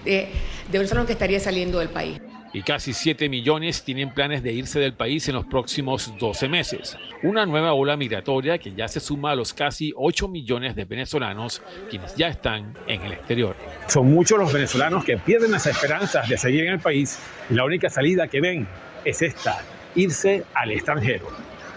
de, 0.06 0.32
de 0.72 0.78
venezolanos 0.78 1.08
que 1.08 1.14
estaría 1.14 1.40
saliendo 1.40 1.80
del 1.80 1.90
país 1.90 2.22
y 2.54 2.64
casi 2.64 2.94
7 2.94 3.30
millones 3.30 3.84
tienen 3.84 4.14
planes 4.14 4.44
de 4.44 4.52
irse 4.52 4.80
del 4.80 4.94
país 4.94 5.28
en 5.28 5.36
los 5.36 5.46
próximos 5.46 6.14
12 6.20 6.48
meses. 6.48 6.98
Una 7.24 7.46
nueva 7.46 7.74
ola 7.74 7.96
migratoria 7.98 8.58
que 8.58 8.74
ya 8.74 8.88
se 8.88 9.00
suma 9.00 9.32
a 9.32 9.36
los 9.36 9.54
casi 9.54 9.94
8 9.96 10.28
millones 10.28 10.76
de 10.76 10.86
venezolanos 10.86 11.62
quienes 11.90 12.16
ya 12.16 12.28
están 12.28 12.76
en 12.88 13.02
el 13.04 13.14
exterior. 13.14 13.56
Son 13.88 14.12
muchos 14.12 14.40
los 14.40 14.52
venezolanos 14.52 15.04
que 15.04 15.18
pierden 15.18 15.52
las 15.52 15.68
esperanzas 15.68 16.28
de 16.28 16.38
seguir 16.38 16.66
en 16.66 16.74
el 16.74 16.80
país 16.80 17.20
y 17.50 17.54
la 17.54 17.66
única 17.66 17.90
salida 17.90 18.28
que 18.28 18.42
ven 18.42 18.68
es 19.06 19.22
esta, 19.22 19.62
irse 19.96 20.44
al 20.54 20.72
extranjero. 20.72 21.28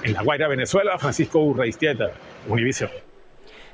En 0.03 0.15
La 0.15 0.23
Guaira, 0.23 0.49
Venezuela, 0.49 0.99
Francisco 0.99 1.39
Urreistieta, 1.39 2.13
Univision. 2.49 2.91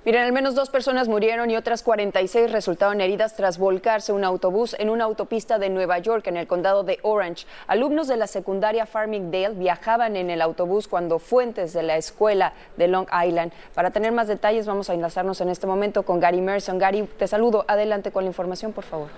Miren, 0.08 0.22
al 0.22 0.32
menos 0.32 0.54
dos 0.54 0.70
personas 0.70 1.06
murieron 1.06 1.50
y 1.50 1.56
otras 1.58 1.82
46 1.82 2.50
resultaron 2.50 3.02
heridas 3.02 3.36
tras 3.36 3.58
volcarse 3.58 4.10
un 4.10 4.24
autobús 4.24 4.74
en 4.78 4.88
una 4.88 5.04
autopista 5.04 5.58
de 5.58 5.68
Nueva 5.68 5.98
York, 5.98 6.26
en 6.28 6.38
el 6.38 6.46
condado 6.46 6.82
de 6.82 6.98
Orange. 7.02 7.46
Alumnos 7.66 8.08
de 8.08 8.16
la 8.16 8.26
secundaria 8.26 8.86
Farmingdale 8.86 9.50
viajaban 9.50 10.16
en 10.16 10.30
el 10.30 10.40
autobús 10.40 10.88
cuando 10.88 11.18
fuentes 11.18 11.74
de 11.74 11.82
la 11.82 11.98
escuela 11.98 12.54
de 12.78 12.88
Long 12.88 13.06
Island. 13.22 13.52
Para 13.74 13.90
tener 13.90 14.12
más 14.12 14.28
detalles, 14.28 14.64
vamos 14.64 14.88
a 14.88 14.94
enlazarnos 14.94 15.42
en 15.42 15.50
este 15.50 15.66
momento 15.66 16.02
con 16.04 16.20
Gary 16.20 16.40
Merson. 16.40 16.78
Gary, 16.78 17.02
te 17.02 17.28
saludo. 17.28 17.66
Adelante 17.68 18.10
con 18.10 18.24
la 18.24 18.28
información, 18.28 18.72
por 18.72 18.84
favor. 18.84 19.08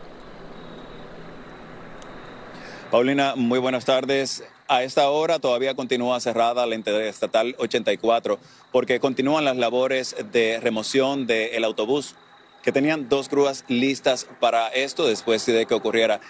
Paulina, 2.90 3.34
muy 3.36 3.60
buenas 3.60 3.84
tardes. 3.84 4.42
A 4.72 4.84
esta 4.84 5.10
hora 5.10 5.40
todavía 5.40 5.74
continúa 5.74 6.20
cerrada 6.20 6.64
la 6.64 6.76
Interestatal 6.76 7.56
84 7.58 8.38
porque 8.70 9.00
continúan 9.00 9.44
las 9.44 9.56
labores 9.56 10.14
de 10.30 10.60
remoción 10.60 11.26
del 11.26 11.64
autobús 11.64 12.14
que 12.62 12.70
tenían 12.70 13.08
dos 13.08 13.28
grúas 13.28 13.64
listas 13.66 14.28
para 14.38 14.68
esto 14.68 15.08
después 15.08 15.44
de 15.44 15.66
que 15.66 15.74
ocurriera 15.74 16.20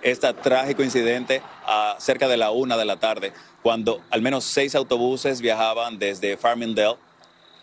este 0.00 0.32
trágico 0.32 0.82
incidente 0.82 1.42
a 1.66 1.96
cerca 1.98 2.26
de 2.26 2.38
la 2.38 2.52
una 2.52 2.78
de 2.78 2.86
la 2.86 2.96
tarde, 2.96 3.34
cuando 3.62 4.00
al 4.08 4.22
menos 4.22 4.44
seis 4.44 4.74
autobuses 4.74 5.42
viajaban 5.42 5.98
desde 5.98 6.38
Farmingdale 6.38 6.96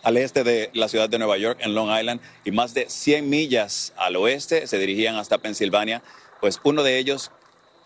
al 0.03 0.17
este 0.17 0.44
de 0.44 0.70
la 0.74 0.88
ciudad 0.88 1.10
de 1.10 1.17
Nueva 1.17 1.39
York, 1.39 1.58
en 1.63 1.74
Long 1.74 1.89
Island, 1.89 2.22
y 2.46 2.51
más 2.51 2.75
de 2.75 2.88
100 2.88 3.27
millas 3.27 3.91
al 3.98 4.15
oeste 4.15 4.67
se 4.67 4.77
dirigían 4.77 5.15
hasta 5.15 5.39
Pensilvania, 5.39 6.03
pues 6.39 6.60
uno 6.63 6.84
de 6.84 7.00
ellos 7.00 7.32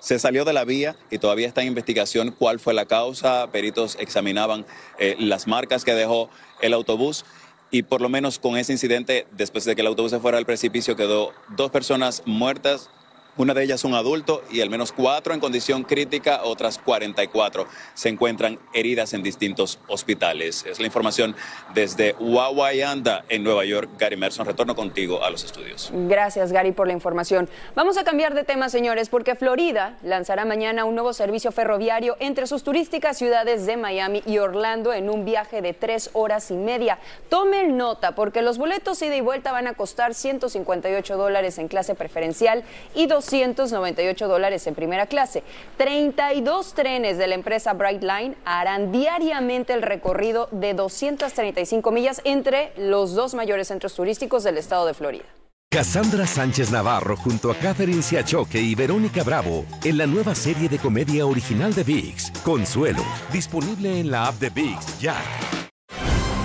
se 0.01 0.17
salió 0.17 0.43
de 0.45 0.51
la 0.51 0.65
vía 0.65 0.95
y 1.11 1.19
todavía 1.19 1.47
está 1.47 1.61
en 1.61 1.67
investigación 1.67 2.31
cuál 2.37 2.59
fue 2.59 2.73
la 2.73 2.85
causa. 2.85 3.47
Peritos 3.51 3.95
examinaban 3.99 4.65
eh, 4.97 5.15
las 5.19 5.47
marcas 5.47 5.85
que 5.85 5.93
dejó 5.93 6.29
el 6.61 6.73
autobús 6.73 7.23
y 7.69 7.83
por 7.83 8.01
lo 8.01 8.09
menos 8.09 8.39
con 8.39 8.57
ese 8.57 8.73
incidente, 8.73 9.27
después 9.31 9.63
de 9.63 9.75
que 9.75 9.81
el 9.81 9.87
autobús 9.87 10.11
se 10.11 10.19
fuera 10.19 10.39
al 10.39 10.45
precipicio, 10.45 10.95
quedó 10.95 11.31
dos 11.55 11.69
personas 11.69 12.23
muertas 12.25 12.89
Una 13.37 13.53
de 13.53 13.63
ellas 13.63 13.85
un 13.85 13.93
adulto 13.93 14.43
y 14.51 14.59
al 14.59 14.69
menos 14.69 14.91
cuatro 14.91 15.33
en 15.33 15.39
condición 15.39 15.83
crítica, 15.83 16.41
otras 16.43 16.77
44 16.77 17.65
se 17.93 18.09
encuentran 18.09 18.59
heridas 18.73 19.13
en 19.13 19.23
distintos 19.23 19.79
hospitales. 19.87 20.65
Es 20.65 20.81
la 20.81 20.85
información 20.85 21.33
desde 21.73 22.13
Wawayanda 22.19 23.23
en 23.29 23.45
Nueva 23.45 23.63
York. 23.63 23.89
Gary 23.97 24.17
Merson, 24.17 24.45
retorno 24.45 24.75
contigo 24.75 25.23
a 25.23 25.29
los 25.29 25.45
estudios. 25.45 25.91
Gracias, 25.93 26.51
Gary, 26.51 26.73
por 26.73 26.87
la 26.87 26.93
información. 26.93 27.47
Vamos 27.73 27.97
a 27.97 28.03
cambiar 28.03 28.33
de 28.33 28.43
tema, 28.43 28.67
señores, 28.67 29.07
porque 29.07 29.35
Florida 29.35 29.97
lanzará 30.03 30.43
mañana 30.43 30.83
un 30.83 30.95
nuevo 30.95 31.13
servicio 31.13 31.53
ferroviario 31.53 32.17
entre 32.19 32.47
sus 32.47 32.63
turísticas 32.63 33.17
ciudades 33.17 33.65
de 33.65 33.77
Miami 33.77 34.23
y 34.25 34.39
Orlando 34.39 34.91
en 34.91 35.09
un 35.09 35.23
viaje 35.23 35.61
de 35.61 35.73
tres 35.73 36.09
horas 36.11 36.51
y 36.51 36.55
media. 36.55 36.99
Tomen 37.29 37.77
nota, 37.77 38.13
porque 38.13 38.41
los 38.41 38.57
boletos 38.57 39.01
ida 39.01 39.15
y 39.15 39.21
vuelta 39.21 39.53
van 39.53 39.67
a 39.67 39.73
costar 39.73 40.13
158 40.13 41.15
dólares 41.15 41.57
en 41.59 41.69
clase 41.69 41.95
preferencial 41.95 42.65
y 42.93 43.07
298 43.21 44.27
dólares 44.27 44.65
en 44.67 44.75
primera 44.75 45.05
clase. 45.05 45.43
32 45.77 46.73
trenes 46.73 47.17
de 47.17 47.27
la 47.27 47.35
empresa 47.35 47.73
Brightline 47.73 48.35
harán 48.45 48.91
diariamente 48.91 49.73
el 49.73 49.81
recorrido 49.81 50.49
de 50.51 50.73
235 50.73 51.91
millas 51.91 52.21
entre 52.23 52.73
los 52.77 53.13
dos 53.13 53.33
mayores 53.33 53.67
centros 53.67 53.93
turísticos 53.93 54.43
del 54.43 54.57
estado 54.57 54.85
de 54.85 54.93
Florida. 54.93 55.25
Cassandra 55.73 56.27
Sánchez 56.27 56.69
Navarro 56.69 57.15
junto 57.15 57.49
a 57.49 57.55
Catherine 57.55 58.01
Siachoque 58.01 58.59
y 58.59 58.75
Verónica 58.75 59.23
Bravo 59.23 59.65
en 59.85 59.97
la 59.97 60.05
nueva 60.05 60.35
serie 60.35 60.67
de 60.67 60.77
comedia 60.77 61.25
original 61.25 61.73
de 61.73 61.83
VIX, 61.85 62.31
Consuelo, 62.43 63.05
disponible 63.31 64.01
en 64.01 64.11
la 64.11 64.27
app 64.27 64.35
de 64.35 64.49
VIX 64.49 64.99
ya. 64.99 65.15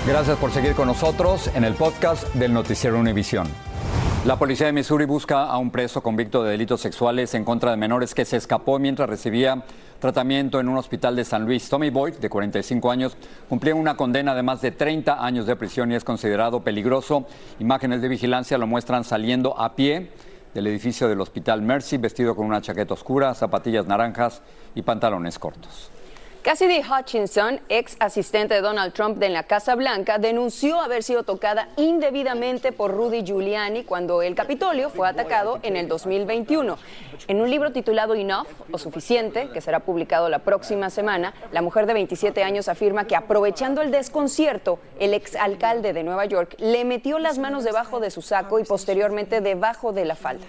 Gracias 0.07 0.37
por 0.37 0.51
seguir 0.51 0.75
con 0.75 0.87
nosotros 0.87 1.51
en 1.53 1.65
el 1.65 1.73
podcast 1.73 2.33
del 2.35 2.53
Noticiero 2.53 2.97
Univisión. 2.97 3.49
La 4.25 4.37
policía 4.37 4.67
de 4.67 4.73
Missouri 4.73 5.05
busca 5.05 5.45
a 5.45 5.57
un 5.57 5.71
preso 5.71 6.01
convicto 6.03 6.43
de 6.43 6.51
delitos 6.51 6.81
sexuales 6.81 7.33
en 7.33 7.45
contra 7.45 7.71
de 7.71 7.77
menores 7.77 8.13
que 8.13 8.25
se 8.25 8.35
escapó 8.35 8.77
mientras 8.77 9.09
recibía 9.09 9.63
tratamiento 9.99 10.59
en 10.59 10.67
un 10.67 10.77
hospital 10.77 11.15
de 11.15 11.23
San 11.23 11.45
Luis. 11.45 11.69
Tommy 11.69 11.89
Boyd, 11.89 12.15
de 12.15 12.29
45 12.29 12.91
años, 12.91 13.15
cumplía 13.47 13.73
una 13.73 13.95
condena 13.95 14.35
de 14.35 14.43
más 14.43 14.61
de 14.61 14.71
30 14.71 15.23
años 15.25 15.45
de 15.45 15.55
prisión 15.55 15.91
y 15.91 15.95
es 15.95 16.03
considerado 16.03 16.61
peligroso. 16.61 17.25
Imágenes 17.59 18.01
de 18.01 18.09
vigilancia 18.09 18.57
lo 18.57 18.67
muestran 18.67 19.05
saliendo 19.05 19.57
a 19.57 19.75
pie 19.75 20.09
del 20.53 20.67
edificio 20.67 21.07
del 21.07 21.21
hospital 21.21 21.61
Mercy, 21.61 21.97
vestido 21.97 22.35
con 22.35 22.45
una 22.47 22.61
chaqueta 22.61 22.95
oscura, 22.95 23.33
zapatillas 23.33 23.85
naranjas 23.85 24.41
y 24.75 24.81
pantalones 24.81 25.39
cortos. 25.39 25.91
Cassidy 26.47 26.79
Hutchinson, 26.79 27.59
ex 27.67 27.97
asistente 27.99 28.53
de 28.53 28.61
Donald 28.61 28.93
Trump 28.93 29.17
de 29.17 29.27
la 29.27 29.43
Casa 29.43 29.75
Blanca, 29.75 30.17
denunció 30.17 30.79
haber 30.79 31.03
sido 31.03 31.23
tocada 31.23 31.67
indebidamente 31.75 32.71
por 32.71 32.93
Rudy 32.93 33.25
Giuliani 33.25 33.83
cuando 33.83 34.21
el 34.21 34.33
Capitolio 34.33 34.89
fue 34.89 35.09
atacado 35.09 35.59
en 35.61 35.75
el 35.75 35.89
2021. 35.89 36.77
En 37.27 37.41
un 37.41 37.49
libro 37.49 37.73
titulado 37.73 38.15
Enough 38.15 38.47
o 38.71 38.77
Suficiente, 38.77 39.49
que 39.49 39.59
será 39.59 39.81
publicado 39.81 40.29
la 40.29 40.39
próxima 40.39 40.89
semana, 40.89 41.33
la 41.51 41.61
mujer 41.61 41.85
de 41.85 41.95
27 41.95 42.41
años 42.43 42.69
afirma 42.69 43.07
que 43.07 43.17
aprovechando 43.17 43.81
el 43.81 43.91
desconcierto, 43.91 44.79
el 45.01 45.13
exalcalde 45.13 45.91
de 45.91 46.03
Nueva 46.03 46.23
York 46.27 46.55
le 46.59 46.85
metió 46.85 47.19
las 47.19 47.39
manos 47.39 47.65
debajo 47.65 47.99
de 47.99 48.09
su 48.09 48.21
saco 48.21 48.57
y 48.59 48.63
posteriormente 48.63 49.41
debajo 49.41 49.91
de 49.91 50.05
la 50.05 50.15
falda. 50.15 50.45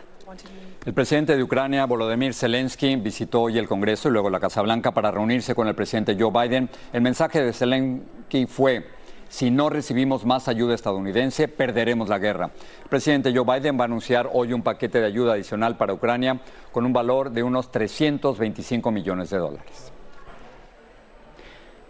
El 0.87 0.95
presidente 0.95 1.37
de 1.37 1.43
Ucrania, 1.43 1.85
Volodymyr 1.87 2.33
Zelensky, 2.33 2.97
visitó 2.97 3.43
hoy 3.43 3.59
el 3.59 3.67
Congreso 3.67 4.09
y 4.09 4.13
luego 4.13 4.31
la 4.31 4.41
Casa 4.41 4.63
Blanca 4.63 4.93
para 4.93 5.11
reunirse 5.11 5.55
con 5.55 5.67
el 5.67 5.75
presidente 5.75 6.17
Joe 6.19 6.31
Biden. 6.31 6.71
El 6.93 7.03
mensaje 7.03 7.43
de 7.43 7.53
Zelensky 7.53 8.47
fue, 8.47 8.87
si 9.29 9.51
no 9.51 9.71
recibimos 9.71 10.25
más 10.25 10.47
ayuda 10.47 10.75
estadounidense, 10.75 11.49
perderemos 11.49 12.09
la 12.09 12.19
guerra. 12.19 12.53
El 12.85 12.89
presidente 12.89 13.35
Joe 13.35 13.45
Biden 13.45 13.77
va 13.77 13.83
a 13.83 13.85
anunciar 13.87 14.31
hoy 14.33 14.53
un 14.53 14.63
paquete 14.63 15.01
de 15.01 15.07
ayuda 15.07 15.35
adicional 15.35 15.77
para 15.77 15.93
Ucrania 15.93 16.41
con 16.73 16.87
un 16.87 16.93
valor 16.93 17.33
de 17.33 17.43
unos 17.43 17.71
325 17.73 18.91
millones 18.91 19.31
de 19.31 19.39
dólares. 19.39 19.98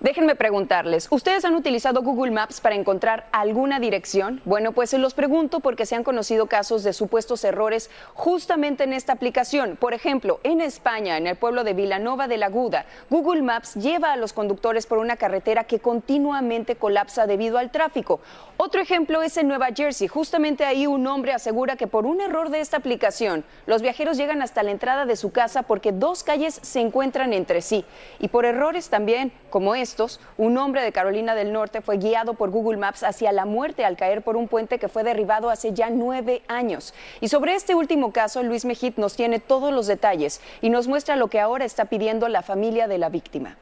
Déjenme 0.00 0.36
preguntarles, 0.36 1.08
¿ustedes 1.10 1.44
han 1.44 1.56
utilizado 1.56 2.02
Google 2.02 2.30
Maps 2.30 2.60
para 2.60 2.76
encontrar 2.76 3.26
alguna 3.32 3.80
dirección? 3.80 4.40
Bueno, 4.44 4.70
pues 4.70 4.90
se 4.90 4.98
los 4.98 5.12
pregunto 5.12 5.58
porque 5.58 5.86
se 5.86 5.96
han 5.96 6.04
conocido 6.04 6.46
casos 6.46 6.84
de 6.84 6.92
supuestos 6.92 7.42
errores 7.42 7.90
justamente 8.14 8.84
en 8.84 8.92
esta 8.92 9.14
aplicación. 9.14 9.76
Por 9.76 9.94
ejemplo, 9.94 10.38
en 10.44 10.60
España, 10.60 11.16
en 11.16 11.26
el 11.26 11.34
pueblo 11.34 11.64
de 11.64 11.74
Vilanova 11.74 12.28
de 12.28 12.36
la 12.36 12.46
Aguda, 12.46 12.86
Google 13.10 13.42
Maps 13.42 13.74
lleva 13.74 14.12
a 14.12 14.16
los 14.16 14.32
conductores 14.32 14.86
por 14.86 14.98
una 14.98 15.16
carretera 15.16 15.64
que 15.64 15.80
continuamente 15.80 16.76
colapsa 16.76 17.26
debido 17.26 17.58
al 17.58 17.72
tráfico. 17.72 18.20
Otro 18.56 18.80
ejemplo 18.80 19.22
es 19.22 19.36
en 19.36 19.48
Nueva 19.48 19.70
Jersey. 19.74 20.06
Justamente 20.06 20.64
ahí 20.64 20.86
un 20.86 21.08
hombre 21.08 21.32
asegura 21.32 21.74
que 21.74 21.88
por 21.88 22.06
un 22.06 22.20
error 22.20 22.50
de 22.50 22.60
esta 22.60 22.76
aplicación, 22.76 23.44
los 23.66 23.82
viajeros 23.82 24.16
llegan 24.16 24.42
hasta 24.42 24.62
la 24.62 24.70
entrada 24.70 25.06
de 25.06 25.16
su 25.16 25.32
casa 25.32 25.64
porque 25.64 25.90
dos 25.90 26.22
calles 26.22 26.60
se 26.62 26.78
encuentran 26.78 27.32
entre 27.32 27.62
sí. 27.62 27.84
Y 28.20 28.28
por 28.28 28.44
errores 28.44 28.90
también, 28.90 29.32
como 29.50 29.74
es 29.88 30.20
un 30.36 30.58
hombre 30.58 30.82
de 30.82 30.92
Carolina 30.92 31.34
del 31.34 31.52
Norte 31.52 31.80
fue 31.80 31.96
guiado 31.96 32.34
por 32.34 32.50
Google 32.50 32.76
Maps 32.76 33.02
hacia 33.02 33.32
la 33.32 33.44
muerte 33.44 33.84
al 33.84 33.96
caer 33.96 34.22
por 34.22 34.36
un 34.36 34.48
puente 34.48 34.78
que 34.78 34.88
fue 34.88 35.02
derribado 35.02 35.50
hace 35.50 35.72
ya 35.72 35.90
nueve 35.90 36.42
años. 36.48 36.94
Y 37.20 37.28
sobre 37.28 37.54
este 37.54 37.74
último 37.74 38.12
caso, 38.12 38.42
Luis 38.42 38.64
Mejit 38.64 38.98
nos 38.98 39.16
tiene 39.16 39.40
todos 39.40 39.72
los 39.72 39.86
detalles 39.86 40.40
y 40.60 40.70
nos 40.70 40.88
muestra 40.88 41.16
lo 41.16 41.28
que 41.28 41.40
ahora 41.40 41.64
está 41.64 41.86
pidiendo 41.86 42.28
la 42.28 42.42
familia 42.42 42.86
de 42.86 42.98
la 42.98 43.08
víctima. 43.08 43.56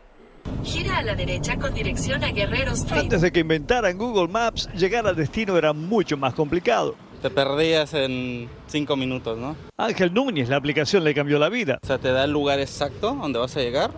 Gira 0.62 0.98
a 0.98 1.02
la 1.02 1.14
derecha 1.14 1.56
con 1.56 1.74
dirección 1.74 2.22
a 2.22 2.30
Guerrero 2.30 2.72
Street. 2.72 3.02
Antes 3.02 3.20
de 3.20 3.32
que 3.32 3.40
inventaran 3.40 3.96
Google 3.98 4.28
Maps, 4.28 4.68
llegar 4.74 5.06
al 5.06 5.16
destino 5.16 5.56
era 5.56 5.72
mucho 5.72 6.16
más 6.16 6.34
complicado. 6.34 6.94
Te 7.22 7.30
perdías 7.30 7.94
en 7.94 8.48
cinco 8.66 8.96
minutos, 8.96 9.38
¿no? 9.38 9.56
Ángel 9.76 10.12
Núñez, 10.12 10.48
la 10.48 10.56
aplicación 10.56 11.02
le 11.02 11.14
cambió 11.14 11.38
la 11.38 11.48
vida. 11.48 11.78
O 11.82 11.86
sea, 11.86 11.98
te 11.98 12.12
da 12.12 12.24
el 12.24 12.30
lugar 12.30 12.60
exacto 12.60 13.14
donde 13.14 13.38
vas 13.38 13.56
a 13.56 13.60
llegar 13.60 13.90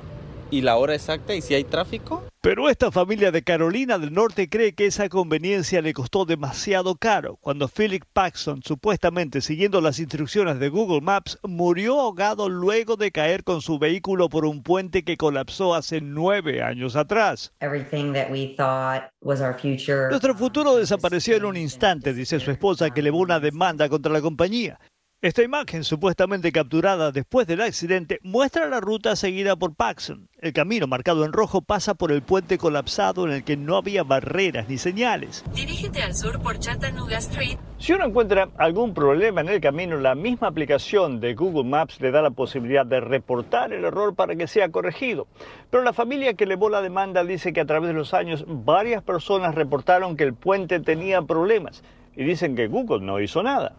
y 0.51 0.63
la 0.63 0.77
hora 0.77 0.95
exacta 0.95 1.35
y 1.35 1.43
si 1.43 1.55
hay 1.55 1.65
tráfico. 1.65 2.25
Pero 2.41 2.71
esta 2.71 2.93
familia 2.93 3.33
de 3.33 3.43
Carolina 3.43 3.99
del 3.99 4.13
Norte 4.13 4.49
cree 4.49 4.73
que 4.73 4.87
esa 4.87 5.09
conveniencia 5.09 5.83
le 5.83 5.93
costó 5.93 6.25
demasiado 6.25 6.95
caro 6.95 7.37
cuando 7.41 7.67
Philip 7.67 8.05
Paxson, 8.13 8.63
supuestamente 8.63 9.41
siguiendo 9.41 9.81
las 9.81 9.99
instrucciones 9.99 10.61
de 10.61 10.69
Google 10.69 11.01
Maps, 11.01 11.39
murió 11.43 12.01
ahogado 12.01 12.49
luego 12.49 12.97
de 12.97 13.11
caer 13.11 13.43
con 13.43 13.61
su 13.61 13.79
vehículo 13.81 14.29
por 14.29 14.45
un 14.45 14.63
puente 14.63 15.03
que 15.03 15.17
colapsó 15.17 15.75
hace 15.75 16.01
nueve 16.01 16.63
años 16.63 16.95
atrás. 16.95 17.53
Nuestro 20.11 20.35
futuro 20.37 20.77
desapareció 20.77 21.37
en 21.37 21.45
un 21.45 21.57
instante, 21.57 22.15
dice 22.15 22.39
su 22.39 22.53
esposa, 22.53 22.91
que 22.91 23.01
elevó 23.01 23.19
una 23.19 23.41
demanda 23.41 23.89
contra 23.89 24.13
la 24.13 24.21
compañía. 24.21 24.79
Esta 25.21 25.43
imagen, 25.43 25.83
supuestamente 25.83 26.53
capturada 26.53 27.11
después 27.11 27.49
del 27.49 27.61
accidente, 27.61 28.21
muestra 28.23 28.69
la 28.69 28.79
ruta 28.79 29.17
seguida 29.17 29.57
por 29.57 29.75
Paxson. 29.75 30.29
El 30.41 30.53
camino 30.53 30.87
marcado 30.87 31.25
en 31.25 31.33
rojo 31.33 31.61
pasa 31.61 31.95
por 31.95 32.13
el 32.13 32.23
puente 32.23 32.57
colapsado 32.57 33.27
en 33.27 33.33
el 33.33 33.43
que 33.43 33.57
no 33.57 33.77
había 33.77 34.05
barreras 34.05 34.69
ni 34.69 34.79
señales. 34.79 35.45
Dirígete 35.53 36.03
al 36.03 36.15
sur 36.15 36.41
por 36.41 36.61
Chattanooga 36.61 37.19
Street. 37.19 37.59
Si 37.79 37.93
uno 37.93 38.05
encuentra 38.05 38.51
algún 38.59 38.95
problema 38.95 39.41
en 39.41 39.49
el 39.49 39.61
camino, 39.61 39.97
la 39.97 40.15
misma 40.15 40.47
aplicación 40.47 41.19
de 41.19 41.35
Google 41.35 41.69
Maps 41.69 42.01
le 42.01 42.13
da 42.13 42.23
la 42.23 42.31
posibilidad 42.31 42.87
de 42.87 43.01
reportar 43.01 43.73
el 43.73 43.85
error 43.85 44.15
para 44.15 44.37
que 44.37 44.47
sea 44.47 44.69
corregido. 44.69 45.27
Pero 45.69 45.83
la 45.83 45.93
familia 45.93 46.35
que 46.35 46.45
elevó 46.45 46.71
la 46.71 46.81
demanda 46.81 47.25
dice 47.25 47.53
que 47.53 47.61
a 47.61 47.67
través 47.67 47.89
de 47.89 47.95
los 47.95 48.15
años 48.15 48.45
varias 48.47 49.03
personas 49.03 49.57
reportaron 49.57 50.17
que 50.17 50.23
el 50.23 50.35
puente 50.35 50.79
tenía 50.79 51.23
problemas 51.23 51.83
y 52.15 52.23
dicen 52.23 52.55
que 52.55 52.69
Google 52.69 53.05
no 53.05 53.19
hizo 53.19 53.43
nada. 53.43 53.75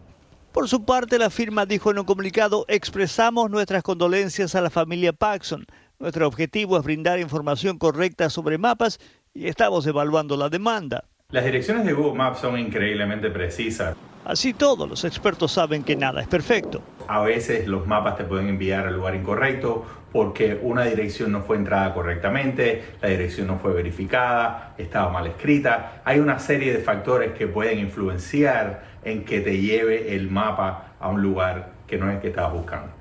Por 0.51 0.68
su 0.68 0.84
parte, 0.84 1.20
la 1.20 1.29
firma 1.29 1.68
dijo 1.68 1.91
en 1.91 2.00
un 2.00 2.06
comunicado, 2.06 2.65
expresamos 2.68 3.51
nuestras 3.51 3.84
condolencias 3.84 4.56
a 4.56 4.62
la 4.62 4.72
familia 4.72 5.13
Paxson. 5.13 5.68
Nuestro 6.00 6.27
objetivo 6.27 6.75
es 6.77 6.84
brindar 6.84 7.20
información 7.20 7.77
correcta 7.77 8.32
sobre 8.32 8.58
mapas 8.58 9.00
y 9.34 9.48
estamos 9.48 9.86
evaluando 9.86 10.36
la 10.38 10.50
demanda. 10.50 11.06
Las 11.31 11.45
direcciones 11.45 11.86
de 11.86 11.93
Google 11.93 12.17
Maps 12.17 12.39
son 12.39 12.57
increíblemente 12.57 13.29
precisas. 13.29 13.95
Así 14.25 14.51
todos 14.51 14.89
los 14.89 15.05
expertos 15.05 15.51
saben 15.51 15.83
que 15.83 15.95
nada 15.95 16.21
es 16.21 16.27
perfecto. 16.27 16.81
A 17.07 17.21
veces 17.21 17.67
los 17.67 17.86
mapas 17.86 18.17
te 18.17 18.24
pueden 18.24 18.50
enviar 18.50 18.88
al 18.88 18.95
lugar 18.95 19.13
incorrecto 19.13 19.86
porque 20.12 20.59
una 20.59 20.86
dirección 20.86 21.31
no 21.31 21.43
fue 21.43 21.57
entrada 21.57 21.93
correctamente, 21.93 22.83
la 23.00 23.09
dirección 23.09 23.45
no 23.45 23.59
fue 23.59 23.74
verificada, 23.74 24.74
estaba 24.79 25.12
mal 25.12 25.27
escrita. 25.27 26.01
Hay 26.03 26.19
una 26.19 26.39
serie 26.39 26.74
de 26.74 26.79
factores 26.79 27.33
que 27.33 27.45
pueden 27.45 27.77
influenciar 27.77 28.86
en 29.03 29.24
que 29.24 29.41
te 29.41 29.62
lleve 29.62 30.15
el 30.15 30.31
mapa 30.31 30.93
a 31.00 31.09
un 31.09 31.21
lugar 31.21 31.74
que 31.86 32.00
no 32.00 32.09
es 32.09 32.15
el 32.15 32.21
que 32.21 32.29
estabas 32.29 32.53
buscando. 32.53 32.99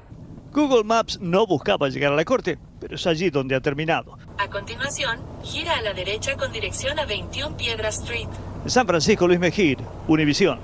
Google 0.58 0.82
Maps 0.82 1.20
no 1.20 1.46
buscaba 1.46 1.88
llegar 1.88 2.12
a 2.12 2.16
la 2.16 2.24
corte, 2.24 2.58
pero 2.80 2.96
es 2.96 3.06
allí 3.06 3.30
donde 3.30 3.54
ha 3.54 3.60
terminado. 3.60 4.18
A 4.38 4.48
continuación, 4.48 5.20
gira 5.44 5.76
a 5.76 5.82
la 5.82 5.92
derecha 5.92 6.36
con 6.36 6.50
dirección 6.50 6.98
a 6.98 7.06
21 7.06 7.56
Piedra 7.56 7.90
Street. 7.90 8.26
San 8.66 8.84
Francisco, 8.84 9.28
Luis 9.28 9.38
Mejir, 9.38 9.78
Univisión. 10.08 10.58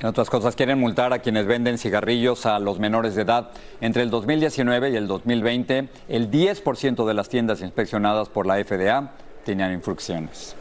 En 0.00 0.06
otras 0.06 0.30
cosas, 0.30 0.56
quieren 0.56 0.80
multar 0.80 1.12
a 1.12 1.18
quienes 1.18 1.46
venden 1.46 1.76
cigarrillos 1.76 2.46
a 2.46 2.58
los 2.58 2.78
menores 2.78 3.14
de 3.14 3.22
edad. 3.22 3.50
Entre 3.82 4.02
el 4.02 4.08
2019 4.08 4.88
y 4.88 4.96
el 4.96 5.06
2020, 5.06 5.90
el 6.08 6.30
10% 6.30 7.06
de 7.06 7.12
las 7.12 7.28
tiendas 7.28 7.60
inspeccionadas 7.60 8.30
por 8.30 8.46
la 8.46 8.54
FDA 8.64 9.12
tenían 9.44 9.70
infracciones. 9.74 10.56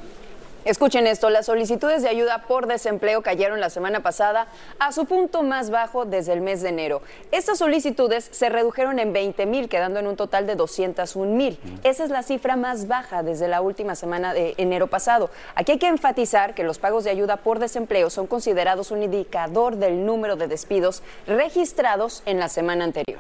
Escuchen 0.66 1.06
esto, 1.06 1.30
las 1.30 1.46
solicitudes 1.46 2.02
de 2.02 2.10
ayuda 2.10 2.48
por 2.48 2.66
desempleo 2.66 3.22
cayeron 3.22 3.60
la 3.60 3.70
semana 3.70 4.00
pasada 4.00 4.48
a 4.80 4.92
su 4.92 5.06
punto 5.06 5.44
más 5.44 5.70
bajo 5.70 6.06
desde 6.06 6.34
el 6.34 6.42
mes 6.42 6.64
de 6.64 6.70
enero. 6.70 7.04
Estas 7.32 7.60
solicitudes 7.60 8.28
se 8.32 8.50
redujeron 8.50 8.98
en 8.98 9.14
20 9.14 9.46
mil, 9.46 9.70
quedando 9.70 10.00
en 10.00 10.08
un 10.08 10.16
total 10.16 10.48
de 10.48 10.56
201 10.56 11.32
mil. 11.32 11.60
Esa 11.84 12.04
es 12.04 12.10
la 12.10 12.24
cifra 12.24 12.56
más 12.56 12.88
baja 12.88 13.22
desde 13.22 13.48
la 13.48 13.62
última 13.62 13.94
semana 13.94 14.34
de 14.34 14.56
enero 14.58 14.88
pasado. 14.88 15.30
Aquí 15.54 15.74
hay 15.74 15.78
que 15.78 15.88
enfatizar 15.88 16.56
que 16.56 16.64
los 16.64 16.80
pagos 16.80 17.04
de 17.04 17.12
ayuda 17.12 17.38
por 17.38 17.60
desempleo 17.60 18.10
son 18.10 18.26
considerados 18.26 18.90
un 18.90 19.04
indicador 19.04 19.76
del 19.76 20.04
número 20.04 20.36
de 20.36 20.48
despidos 20.48 21.04
registrados 21.28 22.24
en 22.26 22.40
la 22.40 22.50
semana 22.50 22.86
anterior. 22.86 23.20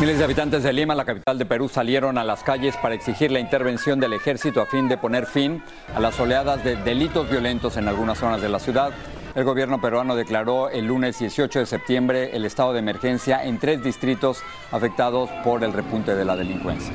Miles 0.00 0.16
de 0.16 0.24
habitantes 0.24 0.62
de 0.62 0.72
Lima, 0.72 0.94
la 0.94 1.04
capital 1.04 1.36
de 1.36 1.44
Perú, 1.44 1.68
salieron 1.68 2.16
a 2.16 2.24
las 2.24 2.42
calles 2.42 2.74
para 2.78 2.94
exigir 2.94 3.30
la 3.30 3.38
intervención 3.38 4.00
del 4.00 4.14
ejército 4.14 4.62
a 4.62 4.66
fin 4.66 4.88
de 4.88 4.96
poner 4.96 5.26
fin 5.26 5.62
a 5.94 6.00
las 6.00 6.18
oleadas 6.18 6.64
de 6.64 6.76
delitos 6.76 7.28
violentos 7.28 7.76
en 7.76 7.86
algunas 7.86 8.16
zonas 8.16 8.40
de 8.40 8.48
la 8.48 8.58
ciudad. 8.60 8.92
El 9.34 9.44
gobierno 9.44 9.78
peruano 9.78 10.16
declaró 10.16 10.70
el 10.70 10.86
lunes 10.86 11.18
18 11.18 11.58
de 11.58 11.66
septiembre 11.66 12.34
el 12.34 12.46
estado 12.46 12.72
de 12.72 12.78
emergencia 12.78 13.44
en 13.44 13.58
tres 13.58 13.84
distritos 13.84 14.38
afectados 14.72 15.28
por 15.44 15.62
el 15.64 15.74
repunte 15.74 16.14
de 16.14 16.24
la 16.24 16.34
delincuencia. 16.34 16.94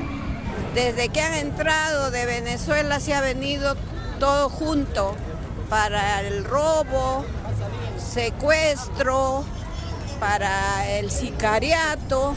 Desde 0.74 1.08
que 1.08 1.20
han 1.20 1.34
entrado 1.34 2.10
de 2.10 2.26
Venezuela 2.26 2.98
se 2.98 3.14
ha 3.14 3.20
venido 3.20 3.76
todo 4.18 4.48
junto 4.48 5.14
para 5.70 6.22
el 6.22 6.44
robo, 6.44 7.24
secuestro, 7.98 9.44
para 10.18 10.90
el 10.90 11.12
sicariato. 11.12 12.34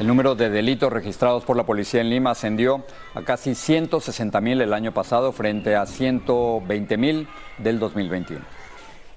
El 0.00 0.06
número 0.06 0.34
de 0.34 0.48
delitos 0.48 0.90
registrados 0.90 1.44
por 1.44 1.58
la 1.58 1.66
policía 1.66 2.00
en 2.00 2.08
Lima 2.08 2.30
ascendió 2.30 2.86
a 3.12 3.20
casi 3.20 3.54
160 3.54 4.40
mil 4.40 4.62
el 4.62 4.72
año 4.72 4.94
pasado 4.94 5.30
frente 5.30 5.76
a 5.76 5.84
120 5.84 6.96
mil 6.96 7.28
del 7.58 7.78
2021. 7.78 8.42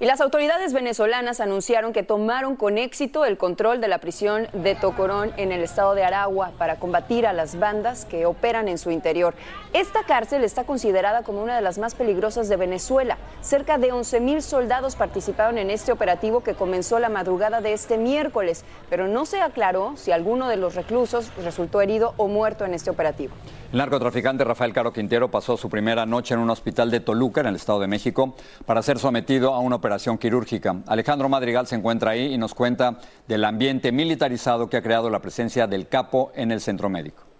Y 0.04 0.06
las 0.06 0.20
autoridades 0.20 0.74
venezolanas 0.74 1.40
anunciaron 1.40 1.94
que 1.94 2.04
tomaron 2.04 2.58
con 2.58 2.78
éxito 2.78 3.24
el 3.24 3.38
control 3.38 3.80
de 3.80 3.88
la 3.88 4.00
prisión 4.00 4.50
de 4.52 4.76
Tocorón 4.76 5.32
en 5.38 5.54
el 5.54 5.64
estado 5.64 5.96
de 5.96 6.04
Aragua 6.04 6.52
para 6.58 6.76
combatir 6.76 7.26
a 7.26 7.32
las 7.32 7.58
bandas 7.58 8.04
que 8.04 8.26
operan 8.26 8.68
en 8.68 8.78
su 8.78 8.92
interior. 8.92 9.34
Esta 9.72 10.04
cárcel 10.04 10.44
está 10.44 10.66
considerada 10.66 11.24
como 11.24 11.42
una 11.42 11.56
de 11.56 11.62
las 11.62 11.78
más 11.78 11.96
peligrosas 11.96 12.50
de 12.50 12.58
Venezuela. 12.58 13.18
Cerca 13.40 13.78
de 13.78 13.94
11 13.94 14.20
mil 14.20 14.42
soldados 14.42 14.98
participaron 14.98 15.58
en 15.58 15.70
este 15.70 15.94
operativo 15.94 16.44
que 16.44 16.54
comenzó 16.54 17.00
la 17.00 17.08
madrugada 17.08 17.62
de 17.62 17.72
este 17.72 17.98
miércoles, 17.98 18.66
pero 18.90 19.08
no 19.08 19.26
se 19.26 19.40
aclaró 19.40 19.96
si 19.96 20.12
alguno 20.12 20.50
de 20.50 20.58
los 20.58 20.76
reclusos 20.76 21.32
resultó 21.46 21.80
herido 21.80 22.14
o 22.18 22.28
muerto 22.28 22.66
en 22.66 22.74
este 22.74 22.90
operativo. 22.90 23.34
El 23.74 23.80
narcotraficante 23.80 24.44
Rafael 24.44 24.72
Caro 24.72 24.94
Quintero 24.94 25.32
pasó 25.32 25.58
su 25.58 25.68
primera 25.68 26.06
noche 26.06 26.36
en 26.36 26.42
un 26.42 26.52
hospital 26.52 26.92
de 26.92 27.00
Toluca, 27.00 27.42
en 27.42 27.48
el 27.48 27.56
Estado 27.56 27.80
de 27.80 27.88
México, 27.88 28.36
para 28.68 28.84
ser 28.84 29.00
sometido 29.00 29.52
a 29.52 29.58
una 29.62 29.78
operación 29.78 30.20
quirúrgica. 30.20 30.84
Alejandro 30.86 31.28
Madrigal 31.28 31.66
se 31.66 31.74
encuentra 31.74 32.12
ahí 32.12 32.36
y 32.36 32.38
nos 32.38 32.54
cuenta 32.54 33.00
del 33.28 33.44
ambiente 33.44 33.92
militarizado 33.92 34.70
que 34.70 34.78
ha 34.78 34.84
creado 34.84 35.10
la 35.10 35.24
presencia 35.24 35.66
del 35.66 35.88
capo 35.88 36.32
en 36.36 36.52
el 36.52 36.62
centro 36.62 36.88
médico. 36.88 37.33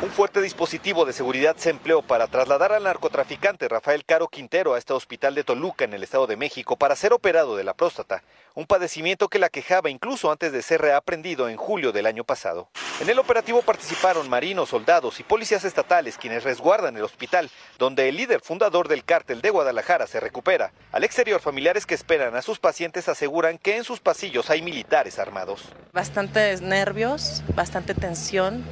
Un 0.00 0.10
fuerte 0.10 0.40
dispositivo 0.40 1.04
de 1.04 1.12
seguridad 1.12 1.56
se 1.56 1.70
empleó 1.70 2.02
para 2.02 2.28
trasladar 2.28 2.72
al 2.72 2.84
narcotraficante 2.84 3.66
Rafael 3.66 4.04
Caro 4.04 4.28
Quintero 4.28 4.74
a 4.74 4.78
este 4.78 4.92
hospital 4.92 5.34
de 5.34 5.42
Toluca 5.42 5.84
en 5.84 5.92
el 5.92 6.04
Estado 6.04 6.28
de 6.28 6.36
México 6.36 6.76
para 6.76 6.94
ser 6.94 7.12
operado 7.12 7.56
de 7.56 7.64
la 7.64 7.74
próstata, 7.74 8.22
un 8.54 8.66
padecimiento 8.66 9.26
que 9.26 9.40
la 9.40 9.48
quejaba 9.48 9.90
incluso 9.90 10.30
antes 10.30 10.52
de 10.52 10.62
ser 10.62 10.82
reaprendido 10.82 11.48
en 11.48 11.56
julio 11.56 11.90
del 11.90 12.06
año 12.06 12.22
pasado. 12.22 12.68
En 13.00 13.10
el 13.10 13.18
operativo 13.18 13.60
participaron 13.62 14.30
marinos, 14.30 14.68
soldados 14.68 15.18
y 15.18 15.24
policías 15.24 15.64
estatales 15.64 16.16
quienes 16.16 16.44
resguardan 16.44 16.96
el 16.96 17.02
hospital, 17.02 17.50
donde 17.76 18.08
el 18.08 18.18
líder 18.18 18.40
fundador 18.40 18.86
del 18.86 19.04
cártel 19.04 19.40
de 19.40 19.50
Guadalajara 19.50 20.06
se 20.06 20.20
recupera. 20.20 20.70
Al 20.92 21.02
exterior, 21.02 21.40
familiares 21.40 21.86
que 21.86 21.96
esperan 21.96 22.36
a 22.36 22.42
sus 22.42 22.60
pacientes 22.60 23.08
aseguran 23.08 23.58
que 23.58 23.76
en 23.76 23.82
sus 23.82 23.98
pasillos 23.98 24.48
hay 24.48 24.62
militares 24.62 25.18
armados. 25.18 25.64
Bastantes 25.92 26.60
nervios, 26.62 27.42
bastante 27.56 27.94
tensión 27.94 28.64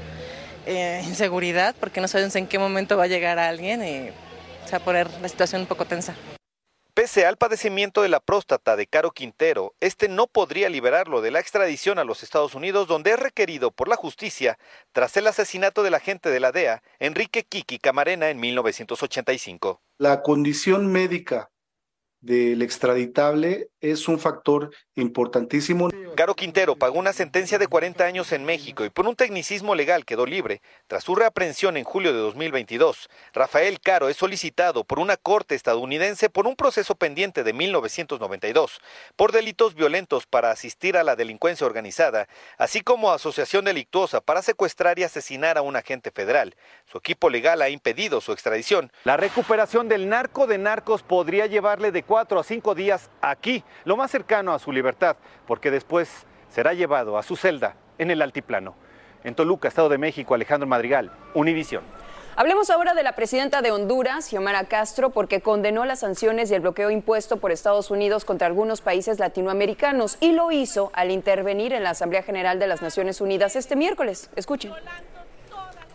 eh, 0.67 1.03
inseguridad 1.05 1.75
porque 1.79 2.01
no 2.01 2.09
sabemos 2.09 2.37
en 2.37 2.47
qué 2.47 2.59
momento 2.59 2.97
va 2.97 3.05
a 3.05 3.09
llegar 3.09 3.39
alguien 3.39 3.83
y 3.83 4.11
se 4.67 4.73
va 4.73 4.79
a 4.79 4.85
poner 4.85 5.09
la 5.21 5.29
situación 5.29 5.63
un 5.63 5.67
poco 5.67 5.85
tensa. 5.85 6.15
Pese 6.97 7.27
al 7.27 7.37
padecimiento 7.37 8.01
de 8.01 8.09
la 8.09 8.21
próstata 8.21 8.75
de 8.75 8.87
Caro 8.87 9.11
Quintero, 9.11 9.75
este 9.81 10.09
no 10.09 10.27
podría 10.27 10.71
liberarlo 10.71 11.21
de 11.21 11.31
la 11.31 11.41
extradición 11.41 11.99
a 11.99 12.05
los 12.05 12.23
Estados 12.23 12.55
Unidos, 12.55 12.89
donde 12.89 13.11
es 13.11 13.19
requerido 13.19 13.71
por 13.71 13.87
la 13.87 13.97
justicia 13.97 14.59
tras 14.93 15.15
el 15.19 15.27
asesinato 15.27 15.83
del 15.83 15.93
agente 15.93 16.31
de 16.31 16.41
la 16.41 16.53
DEA, 16.53 16.83
Enrique 16.99 17.45
Kiki 17.45 17.79
Camarena, 17.79 18.31
en 18.31 18.41
1985. 18.41 19.83
La 19.99 20.23
condición 20.23 20.87
médica 20.87 21.51
del 22.21 22.63
extraditable 22.63 23.69
es 23.81 24.09
un 24.09 24.19
factor 24.19 24.71
importantísimo. 24.97 25.91
Caro 26.17 26.35
Quintero 26.35 26.77
pagó 26.77 26.99
una 26.99 27.13
sentencia 27.13 27.59
de 27.59 27.67
40 27.67 28.05
años 28.05 28.33
en 28.33 28.45
México 28.45 28.85
y 28.87 28.91
por 28.91 29.07
un 29.07 29.15
tecnicismo 29.15 29.75
legal 29.75 30.07
quedó 30.07 30.25
libre. 30.25 30.63
Tras 30.87 31.05
su 31.05 31.15
reaprehensión 31.15 31.77
en 31.77 31.85
julio 31.85 32.15
de 32.15 32.19
2022, 32.19 33.11
Rafael 33.35 33.81
Caro 33.81 34.09
es 34.09 34.17
solicitado 34.17 34.85
por 34.85 34.99
una 34.99 35.19
corte 35.19 35.55
estadounidense 35.55 36.31
por 36.31 36.47
un 36.47 36.57
proceso 36.57 36.95
pendiente 36.95 37.45
de 37.45 37.53
1992 37.53 38.81
por 39.15 39.33
delitos 39.33 39.75
violentos 39.75 40.27
para 40.27 40.51
asistir 40.51 40.97
a 40.97 41.05
la 41.05 41.17
delincuencia 41.17 41.67
organizada, 41.67 42.29
así 42.57 42.81
como 42.81 43.13
asociación 43.13 43.67
delictuosa 43.67 44.23
para 44.23 44.41
secuestrar 44.41 44.99
y 44.99 45.05
asesinar 45.05 45.59
a 45.59 45.63
un 45.63 45.77
agente 45.77 46.11
federal. 46.11 46.55
Su 46.87 46.97
equipo 46.97 47.29
legal 47.29 47.61
ha 47.61 47.69
impedido 47.69 48.23
su 48.23 48.33
extradición. 48.33 48.91
La 49.05 49.19
recuperación 49.19 49.89
del 49.89 50.09
narco 50.09 50.47
de 50.47 50.57
narcos 50.57 51.03
podría 51.03 51.45
llevarle 51.45 51.93
de 51.93 52.03
cuatro 52.03 52.41
a 52.41 52.45
cinco 52.45 52.75
días 52.75 53.11
aquí, 53.21 53.63
lo 53.85 53.99
más 53.99 54.11
cercano 54.11 54.55
a 54.55 54.59
su 54.59 54.73
libertad, 54.87 55.17
porque 55.49 55.73
después 55.73 56.09
será 56.49 56.73
llevado 56.73 57.19
a 57.19 57.25
su 57.25 57.35
celda 57.35 57.75
en 57.99 58.13
el 58.13 58.23
altiplano. 58.23 58.77
En 59.25 59.35
Toluca, 59.35 59.67
Estado 59.67 59.89
de 59.89 59.99
México, 59.99 60.33
Alejandro 60.33 60.69
Madrigal, 60.69 61.11
Univisión. 61.35 61.83
Hablemos 62.37 62.71
ahora 62.71 62.95
de 62.95 63.03
la 63.03 63.17
presidenta 63.17 63.63
de 63.63 63.73
Honduras, 63.73 64.27
Xiomara 64.27 64.65
Castro, 64.65 65.11
porque 65.11 65.41
condenó 65.41 65.85
las 65.87 66.01
sanciones 66.01 66.51
y 66.51 66.55
el 66.55 66.61
bloqueo 66.61 66.91
impuesto 66.91 67.39
por 67.39 67.51
Estados 67.51 67.91
Unidos 67.91 68.25
contra 68.25 68.47
algunos 68.47 68.81
países 68.81 69.19
latinoamericanos 69.19 70.19
y 70.21 70.31
lo 70.33 70.53
hizo 70.53 70.93
al 70.95 71.11
intervenir 71.11 71.73
en 71.73 71.83
la 71.83 71.91
Asamblea 71.91 72.23
General 72.23 72.61
de 72.61 72.69
las 72.69 72.81
Naciones 72.81 73.21
Unidas 73.21 73.57
este 73.57 73.75
miércoles. 73.75 74.31
Escuchen. 74.37 74.73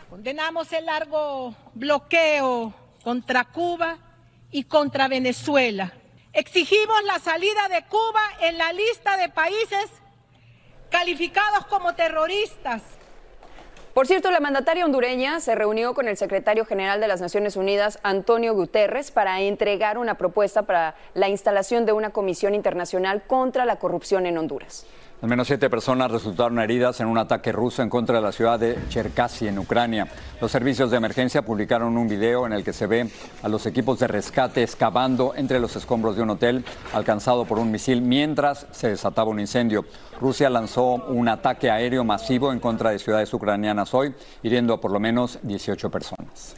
Condenamos 0.09 0.73
el 0.73 0.85
largo 0.85 1.55
bloqueo 1.75 2.73
contra 3.03 3.45
Cuba 3.45 3.99
y 4.51 4.65
contra 4.65 5.07
Venezuela. 5.07 5.93
Exigimos 6.33 7.03
la 7.03 7.19
salida 7.19 7.67
de 7.69 7.83
Cuba 7.87 8.21
en 8.39 8.57
la 8.57 8.71
lista 8.71 9.17
de 9.17 9.27
países 9.27 9.87
calificados 10.89 11.65
como 11.65 11.93
terroristas. 11.93 12.81
Por 13.93 14.07
cierto, 14.07 14.31
la 14.31 14.39
mandataria 14.39 14.85
hondureña 14.85 15.41
se 15.41 15.55
reunió 15.55 15.93
con 15.93 16.07
el 16.07 16.15
secretario 16.15 16.65
general 16.65 17.01
de 17.01 17.09
las 17.09 17.19
Naciones 17.19 17.57
Unidas, 17.57 17.99
Antonio 18.03 18.53
Guterres, 18.53 19.11
para 19.11 19.41
entregar 19.41 19.97
una 19.97 20.15
propuesta 20.15 20.61
para 20.61 20.95
la 21.13 21.27
instalación 21.27 21.85
de 21.85 21.91
una 21.91 22.11
comisión 22.11 22.55
internacional 22.55 23.23
contra 23.23 23.65
la 23.65 23.75
corrupción 23.75 24.25
en 24.25 24.37
Honduras. 24.37 24.85
Al 25.21 25.29
menos 25.29 25.45
siete 25.45 25.69
personas 25.69 26.09
resultaron 26.09 26.57
heridas 26.57 26.99
en 26.99 27.05
un 27.05 27.19
ataque 27.19 27.51
ruso 27.51 27.83
en 27.83 27.91
contra 27.91 28.15
de 28.15 28.23
la 28.23 28.31
ciudad 28.31 28.59
de 28.59 28.75
Cherkasy, 28.89 29.47
en 29.47 29.59
Ucrania. 29.59 30.07
Los 30.41 30.51
servicios 30.51 30.89
de 30.89 30.97
emergencia 30.97 31.43
publicaron 31.43 31.95
un 31.95 32.07
video 32.07 32.47
en 32.47 32.53
el 32.53 32.63
que 32.63 32.73
se 32.73 32.87
ve 32.87 33.07
a 33.43 33.47
los 33.47 33.67
equipos 33.67 33.99
de 33.99 34.07
rescate 34.07 34.63
excavando 34.63 35.33
entre 35.35 35.59
los 35.59 35.75
escombros 35.75 36.15
de 36.15 36.23
un 36.23 36.31
hotel 36.31 36.65
alcanzado 36.91 37.45
por 37.45 37.59
un 37.59 37.69
misil 37.69 38.01
mientras 38.01 38.65
se 38.71 38.89
desataba 38.89 39.29
un 39.29 39.39
incendio. 39.39 39.85
Rusia 40.19 40.49
lanzó 40.49 40.95
un 40.95 41.29
ataque 41.29 41.69
aéreo 41.69 42.03
masivo 42.03 42.51
en 42.51 42.59
contra 42.59 42.89
de 42.89 42.97
ciudades 42.97 43.31
ucranianas 43.31 43.93
hoy, 43.93 44.15
hiriendo 44.41 44.73
a 44.73 44.81
por 44.81 44.89
lo 44.89 44.99
menos 44.99 45.37
18 45.43 45.91
personas. 45.91 46.55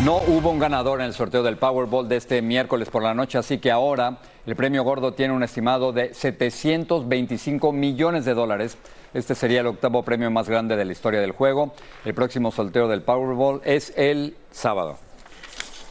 No 0.00 0.16
hubo 0.16 0.50
un 0.50 0.58
ganador 0.58 1.00
en 1.00 1.06
el 1.06 1.14
sorteo 1.14 1.44
del 1.44 1.58
Powerball 1.58 2.08
de 2.08 2.16
este 2.16 2.42
miércoles 2.42 2.88
por 2.90 3.04
la 3.04 3.14
noche, 3.14 3.38
así 3.38 3.58
que 3.58 3.70
ahora 3.70 4.18
el 4.46 4.56
premio 4.56 4.82
gordo 4.82 5.12
tiene 5.12 5.32
un 5.32 5.44
estimado 5.44 5.92
de 5.92 6.12
725 6.12 7.70
millones 7.70 8.24
de 8.24 8.34
dólares. 8.34 8.76
Este 9.14 9.36
sería 9.36 9.60
el 9.60 9.68
octavo 9.68 10.02
premio 10.02 10.28
más 10.32 10.48
grande 10.48 10.76
de 10.76 10.84
la 10.84 10.90
historia 10.90 11.20
del 11.20 11.30
juego. 11.30 11.72
El 12.04 12.14
próximo 12.14 12.50
sorteo 12.50 12.88
del 12.88 13.02
Powerball 13.02 13.60
es 13.64 13.92
el 13.96 14.34
sábado. 14.50 14.98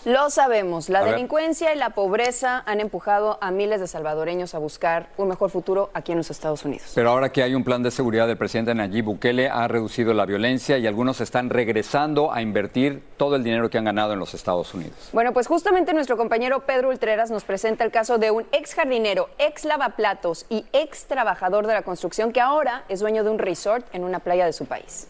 Lo 0.03 0.31
sabemos, 0.31 0.89
la 0.89 1.03
delincuencia 1.03 1.75
y 1.75 1.77
la 1.77 1.91
pobreza 1.91 2.63
han 2.65 2.79
empujado 2.79 3.37
a 3.39 3.51
miles 3.51 3.79
de 3.79 3.85
salvadoreños 3.85 4.55
a 4.55 4.57
buscar 4.57 5.09
un 5.17 5.27
mejor 5.27 5.51
futuro 5.51 5.91
aquí 5.93 6.11
en 6.11 6.17
los 6.17 6.31
Estados 6.31 6.65
Unidos. 6.65 6.91
Pero 6.95 7.11
ahora 7.11 7.31
que 7.31 7.43
hay 7.43 7.53
un 7.53 7.63
plan 7.63 7.83
de 7.83 7.91
seguridad 7.91 8.25
del 8.25 8.35
presidente 8.35 8.73
Nayib 8.73 9.05
Bukele, 9.05 9.47
ha 9.47 9.67
reducido 9.67 10.15
la 10.15 10.25
violencia 10.25 10.79
y 10.79 10.87
algunos 10.87 11.21
están 11.21 11.51
regresando 11.51 12.33
a 12.33 12.41
invertir 12.41 13.03
todo 13.15 13.35
el 13.35 13.43
dinero 13.43 13.69
que 13.69 13.77
han 13.77 13.85
ganado 13.85 14.13
en 14.13 14.19
los 14.19 14.33
Estados 14.33 14.73
Unidos. 14.73 14.95
Bueno, 15.13 15.33
pues 15.33 15.45
justamente 15.45 15.93
nuestro 15.93 16.17
compañero 16.17 16.61
Pedro 16.61 16.89
Ultreras 16.89 17.29
nos 17.29 17.43
presenta 17.43 17.83
el 17.83 17.91
caso 17.91 18.17
de 18.17 18.31
un 18.31 18.47
ex 18.53 18.73
jardinero, 18.73 19.29
ex 19.37 19.65
lavaplatos 19.65 20.47
y 20.49 20.65
ex 20.73 21.05
trabajador 21.05 21.67
de 21.67 21.73
la 21.73 21.83
construcción 21.83 22.31
que 22.31 22.41
ahora 22.41 22.85
es 22.89 23.01
dueño 23.01 23.23
de 23.23 23.29
un 23.29 23.37
resort 23.37 23.85
en 23.93 24.03
una 24.03 24.17
playa 24.17 24.47
de 24.47 24.53
su 24.53 24.65
país. 24.65 25.07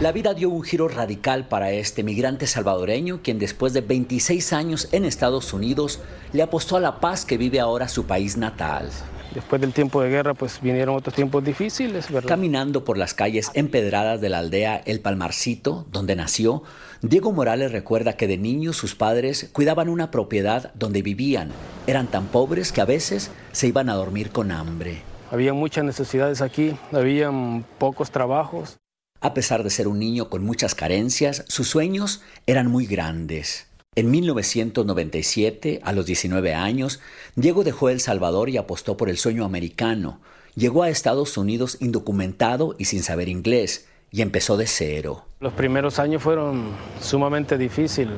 La 0.00 0.12
vida 0.12 0.34
dio 0.34 0.50
un 0.50 0.62
giro 0.62 0.88
radical 0.88 1.48
para 1.48 1.70
este 1.70 2.02
migrante 2.02 2.46
salvadoreño 2.46 3.20
quien 3.22 3.38
después 3.38 3.72
de 3.72 3.80
26 3.80 4.52
años 4.52 4.88
en 4.92 5.04
Estados 5.04 5.52
Unidos 5.52 6.00
le 6.32 6.42
apostó 6.42 6.76
a 6.76 6.80
la 6.80 7.00
paz 7.00 7.24
que 7.24 7.38
vive 7.38 7.60
ahora 7.60 7.88
su 7.88 8.04
país 8.04 8.36
natal. 8.36 8.90
Después 9.34 9.60
del 9.60 9.72
tiempo 9.72 10.00
de 10.00 10.08
guerra, 10.08 10.32
pues 10.34 10.60
vinieron 10.62 10.96
otros 10.96 11.14
tiempos 11.14 11.44
difíciles, 11.44 12.10
¿verdad? 12.10 12.28
Caminando 12.28 12.84
por 12.84 12.96
las 12.96 13.12
calles 13.12 13.50
empedradas 13.52 14.20
de 14.20 14.30
la 14.30 14.38
aldea 14.38 14.76
El 14.86 15.00
Palmarcito, 15.00 15.86
donde 15.92 16.16
nació, 16.16 16.62
Diego 17.02 17.32
Morales 17.32 17.72
recuerda 17.72 18.14
que 18.14 18.28
de 18.28 18.38
niño 18.38 18.72
sus 18.72 18.94
padres 18.94 19.50
cuidaban 19.52 19.90
una 19.90 20.10
propiedad 20.10 20.72
donde 20.74 21.02
vivían. 21.02 21.50
Eran 21.86 22.06
tan 22.06 22.26
pobres 22.28 22.72
que 22.72 22.80
a 22.80 22.86
veces 22.86 23.30
se 23.52 23.66
iban 23.66 23.90
a 23.90 23.94
dormir 23.94 24.30
con 24.30 24.50
hambre. 24.50 25.02
Había 25.30 25.52
muchas 25.52 25.84
necesidades 25.84 26.40
aquí, 26.40 26.74
había 26.92 27.30
pocos 27.78 28.10
trabajos. 28.10 28.78
A 29.20 29.34
pesar 29.34 29.64
de 29.64 29.70
ser 29.70 29.88
un 29.88 29.98
niño 29.98 30.28
con 30.28 30.44
muchas 30.44 30.74
carencias, 30.74 31.44
sus 31.48 31.68
sueños 31.68 32.22
eran 32.46 32.70
muy 32.70 32.86
grandes. 32.86 33.66
En 33.94 34.10
1997, 34.10 35.80
a 35.82 35.92
los 35.92 36.04
19 36.04 36.52
años, 36.52 37.00
Diego 37.34 37.64
dejó 37.64 37.88
El 37.88 38.00
Salvador 38.00 38.50
y 38.50 38.58
apostó 38.58 38.98
por 38.98 39.08
el 39.08 39.16
sueño 39.16 39.46
americano. 39.46 40.20
Llegó 40.54 40.82
a 40.82 40.90
Estados 40.90 41.38
Unidos 41.38 41.78
indocumentado 41.80 42.76
y 42.78 42.84
sin 42.84 43.02
saber 43.02 43.30
inglés, 43.30 43.86
y 44.10 44.20
empezó 44.20 44.58
de 44.58 44.66
cero. 44.66 45.24
Los 45.40 45.54
primeros 45.54 45.98
años 45.98 46.22
fueron 46.22 46.72
sumamente 47.00 47.56
difíciles. 47.56 48.16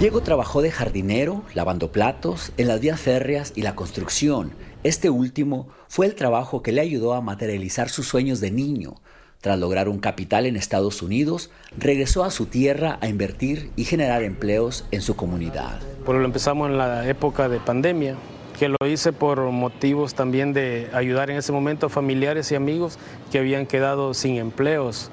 Diego 0.00 0.22
trabajó 0.22 0.62
de 0.62 0.70
jardinero, 0.70 1.42
lavando 1.54 1.92
platos, 1.92 2.52
en 2.56 2.68
las 2.68 2.80
vías 2.80 3.00
férreas 3.00 3.52
y 3.54 3.62
la 3.62 3.76
construcción. 3.76 4.52
Este 4.82 5.10
último 5.10 5.68
fue 5.88 6.06
el 6.06 6.14
trabajo 6.14 6.62
que 6.62 6.72
le 6.72 6.80
ayudó 6.80 7.12
a 7.12 7.20
materializar 7.20 7.90
sus 7.90 8.08
sueños 8.08 8.40
de 8.40 8.50
niño. 8.50 9.01
Tras 9.42 9.58
lograr 9.58 9.88
un 9.88 9.98
capital 9.98 10.46
en 10.46 10.54
Estados 10.54 11.02
Unidos, 11.02 11.50
regresó 11.76 12.22
a 12.22 12.30
su 12.30 12.46
tierra 12.46 12.98
a 13.00 13.08
invertir 13.08 13.72
y 13.74 13.82
generar 13.82 14.22
empleos 14.22 14.84
en 14.92 15.02
su 15.02 15.16
comunidad. 15.16 15.80
Pues 16.04 16.16
lo 16.16 16.24
empezamos 16.24 16.70
en 16.70 16.78
la 16.78 17.08
época 17.08 17.48
de 17.48 17.58
pandemia, 17.58 18.14
que 18.56 18.68
lo 18.68 18.76
hice 18.86 19.12
por 19.12 19.40
motivos 19.50 20.14
también 20.14 20.52
de 20.52 20.88
ayudar 20.92 21.28
en 21.28 21.38
ese 21.38 21.50
momento 21.50 21.86
a 21.86 21.90
familiares 21.90 22.52
y 22.52 22.54
amigos 22.54 23.00
que 23.32 23.40
habían 23.40 23.66
quedado 23.66 24.14
sin 24.14 24.36
empleos. 24.36 25.10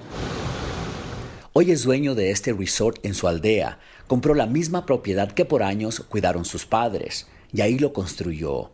Hoy 1.54 1.72
es 1.72 1.82
dueño 1.82 2.13
de 2.13 2.30
este 2.30 2.54
resort 2.54 3.04
en 3.04 3.15
su 3.15 3.28
aldea. 3.28 3.80
Compró 4.06 4.36
la 4.36 4.46
misma 4.46 4.86
propiedad 4.86 5.32
que 5.32 5.46
por 5.46 5.63
años 5.63 6.02
cuidaron 6.08 6.46
sus 6.46 6.68
padres 6.68 7.26
y 7.52 7.62
ahí 7.62 7.80
lo 7.80 7.94
construyó. 7.94 8.70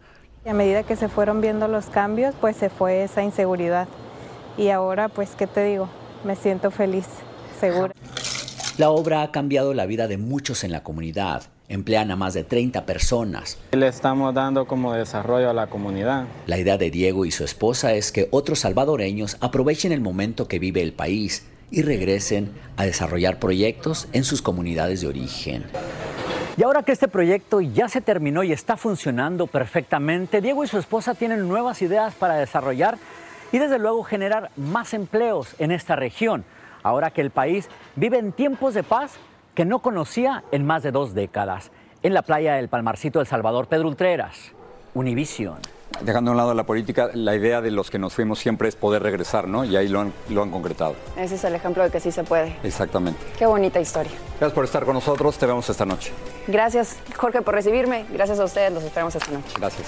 Y 0.45 0.49
a 0.49 0.53
medida 0.53 0.83
que 0.83 0.97
se 0.97 1.07
fueron 1.07 1.39
viendo 1.39 1.69
los 1.69 1.85
cambios, 1.85 2.35
pues 2.41 2.57
se 2.57 2.69
fue 2.69 3.03
esa 3.03 3.23
inseguridad 3.23 3.87
y 4.57 4.69
ahora 4.69 5.09
pues, 5.09 5.31
¿qué 5.37 5.47
te 5.47 5.63
digo? 5.63 5.89
Me 6.23 6.35
siento 6.35 6.71
feliz, 6.71 7.05
segura. 7.59 7.93
La 8.77 8.89
obra 8.89 9.21
ha 9.21 9.31
cambiado 9.31 9.73
la 9.73 9.85
vida 9.85 10.07
de 10.07 10.17
muchos 10.17 10.63
en 10.63 10.71
la 10.71 10.83
comunidad. 10.83 11.43
Emplean 11.67 12.11
a 12.11 12.15
más 12.15 12.33
de 12.33 12.43
30 12.43 12.85
personas. 12.85 13.57
Le 13.71 13.87
estamos 13.87 14.33
dando 14.33 14.67
como 14.67 14.93
desarrollo 14.93 15.49
a 15.49 15.53
la 15.53 15.67
comunidad. 15.67 16.25
La 16.45 16.59
idea 16.59 16.77
de 16.77 16.91
Diego 16.91 17.25
y 17.25 17.31
su 17.31 17.43
esposa 17.43 17.93
es 17.93 18.11
que 18.11 18.27
otros 18.31 18.59
salvadoreños 18.59 19.37
aprovechen 19.39 19.91
el 19.91 20.01
momento 20.01 20.47
que 20.47 20.59
vive 20.59 20.81
el 20.81 20.93
país 20.93 21.47
y 21.71 21.81
regresen 21.81 22.51
a 22.77 22.85
desarrollar 22.85 23.39
proyectos 23.39 24.07
en 24.13 24.23
sus 24.23 24.41
comunidades 24.41 25.01
de 25.01 25.07
origen. 25.07 25.63
Y 26.57 26.63
ahora 26.63 26.83
que 26.83 26.93
este 26.93 27.09
proyecto 27.09 27.59
ya 27.59 27.89
se 27.89 27.99
terminó 27.99 28.43
y 28.43 28.53
está 28.53 28.77
funcionando 28.77 29.45
perfectamente, 29.45 30.39
Diego 30.39 30.63
y 30.63 30.67
su 30.67 30.77
esposa 30.77 31.13
tienen 31.13 31.47
nuevas 31.49 31.81
ideas 31.81 32.13
para 32.15 32.35
desarrollar 32.35 32.97
y 33.55 33.57
desde 33.57 33.79
luego 33.79 34.03
generar 34.03 34.51
más 34.57 34.93
empleos 34.93 35.55
en 35.59 35.71
esta 35.71 35.95
región, 35.95 36.43
ahora 36.83 37.11
que 37.11 37.21
el 37.21 37.29
país 37.29 37.69
vive 37.95 38.17
en 38.17 38.33
tiempos 38.33 38.73
de 38.73 38.83
paz 38.83 39.13
que 39.53 39.63
no 39.63 39.79
conocía 39.79 40.43
en 40.51 40.65
más 40.65 40.83
de 40.83 40.91
dos 40.91 41.13
décadas. 41.13 41.71
En 42.03 42.13
la 42.13 42.21
playa 42.21 42.55
del 42.55 42.67
Palmarcito 42.67 43.21
El 43.21 43.27
Salvador, 43.27 43.67
Pedro 43.67 43.87
Ultreras, 43.87 44.51
Univision. 44.93 45.55
Dejando 46.01 46.31
a 46.31 46.33
un 46.33 46.37
lado 46.37 46.53
la 46.53 46.65
política, 46.65 47.11
la 47.13 47.33
idea 47.33 47.61
de 47.61 47.71
los 47.71 47.89
que 47.89 47.97
nos 47.97 48.13
fuimos 48.13 48.39
siempre 48.39 48.67
es 48.67 48.75
poder 48.75 49.01
regresar, 49.01 49.47
¿no? 49.47 49.63
Y 49.63 49.77
ahí 49.77 49.87
lo 49.87 50.01
han, 50.01 50.11
lo 50.27 50.43
han 50.43 50.51
concretado. 50.51 50.95
Ese 51.15 51.35
es 51.35 51.43
el 51.45 51.55
ejemplo 51.55 51.81
de 51.81 51.91
que 51.91 52.01
sí 52.01 52.11
se 52.11 52.25
puede. 52.25 52.57
Exactamente. 52.61 53.21
Qué 53.39 53.45
bonita 53.45 53.79
historia. 53.79 54.11
Gracias 54.31 54.51
por 54.51 54.65
estar 54.65 54.83
con 54.83 54.95
nosotros. 54.95 55.37
Te 55.37 55.45
vemos 55.45 55.69
esta 55.69 55.85
noche. 55.85 56.11
Gracias, 56.47 56.97
Jorge, 57.15 57.41
por 57.41 57.53
recibirme. 57.53 58.05
Gracias 58.11 58.37
a 58.37 58.43
ustedes. 58.43 58.73
Los 58.73 58.83
esperamos 58.83 59.15
esta 59.15 59.31
noche. 59.31 59.53
Gracias. 59.57 59.87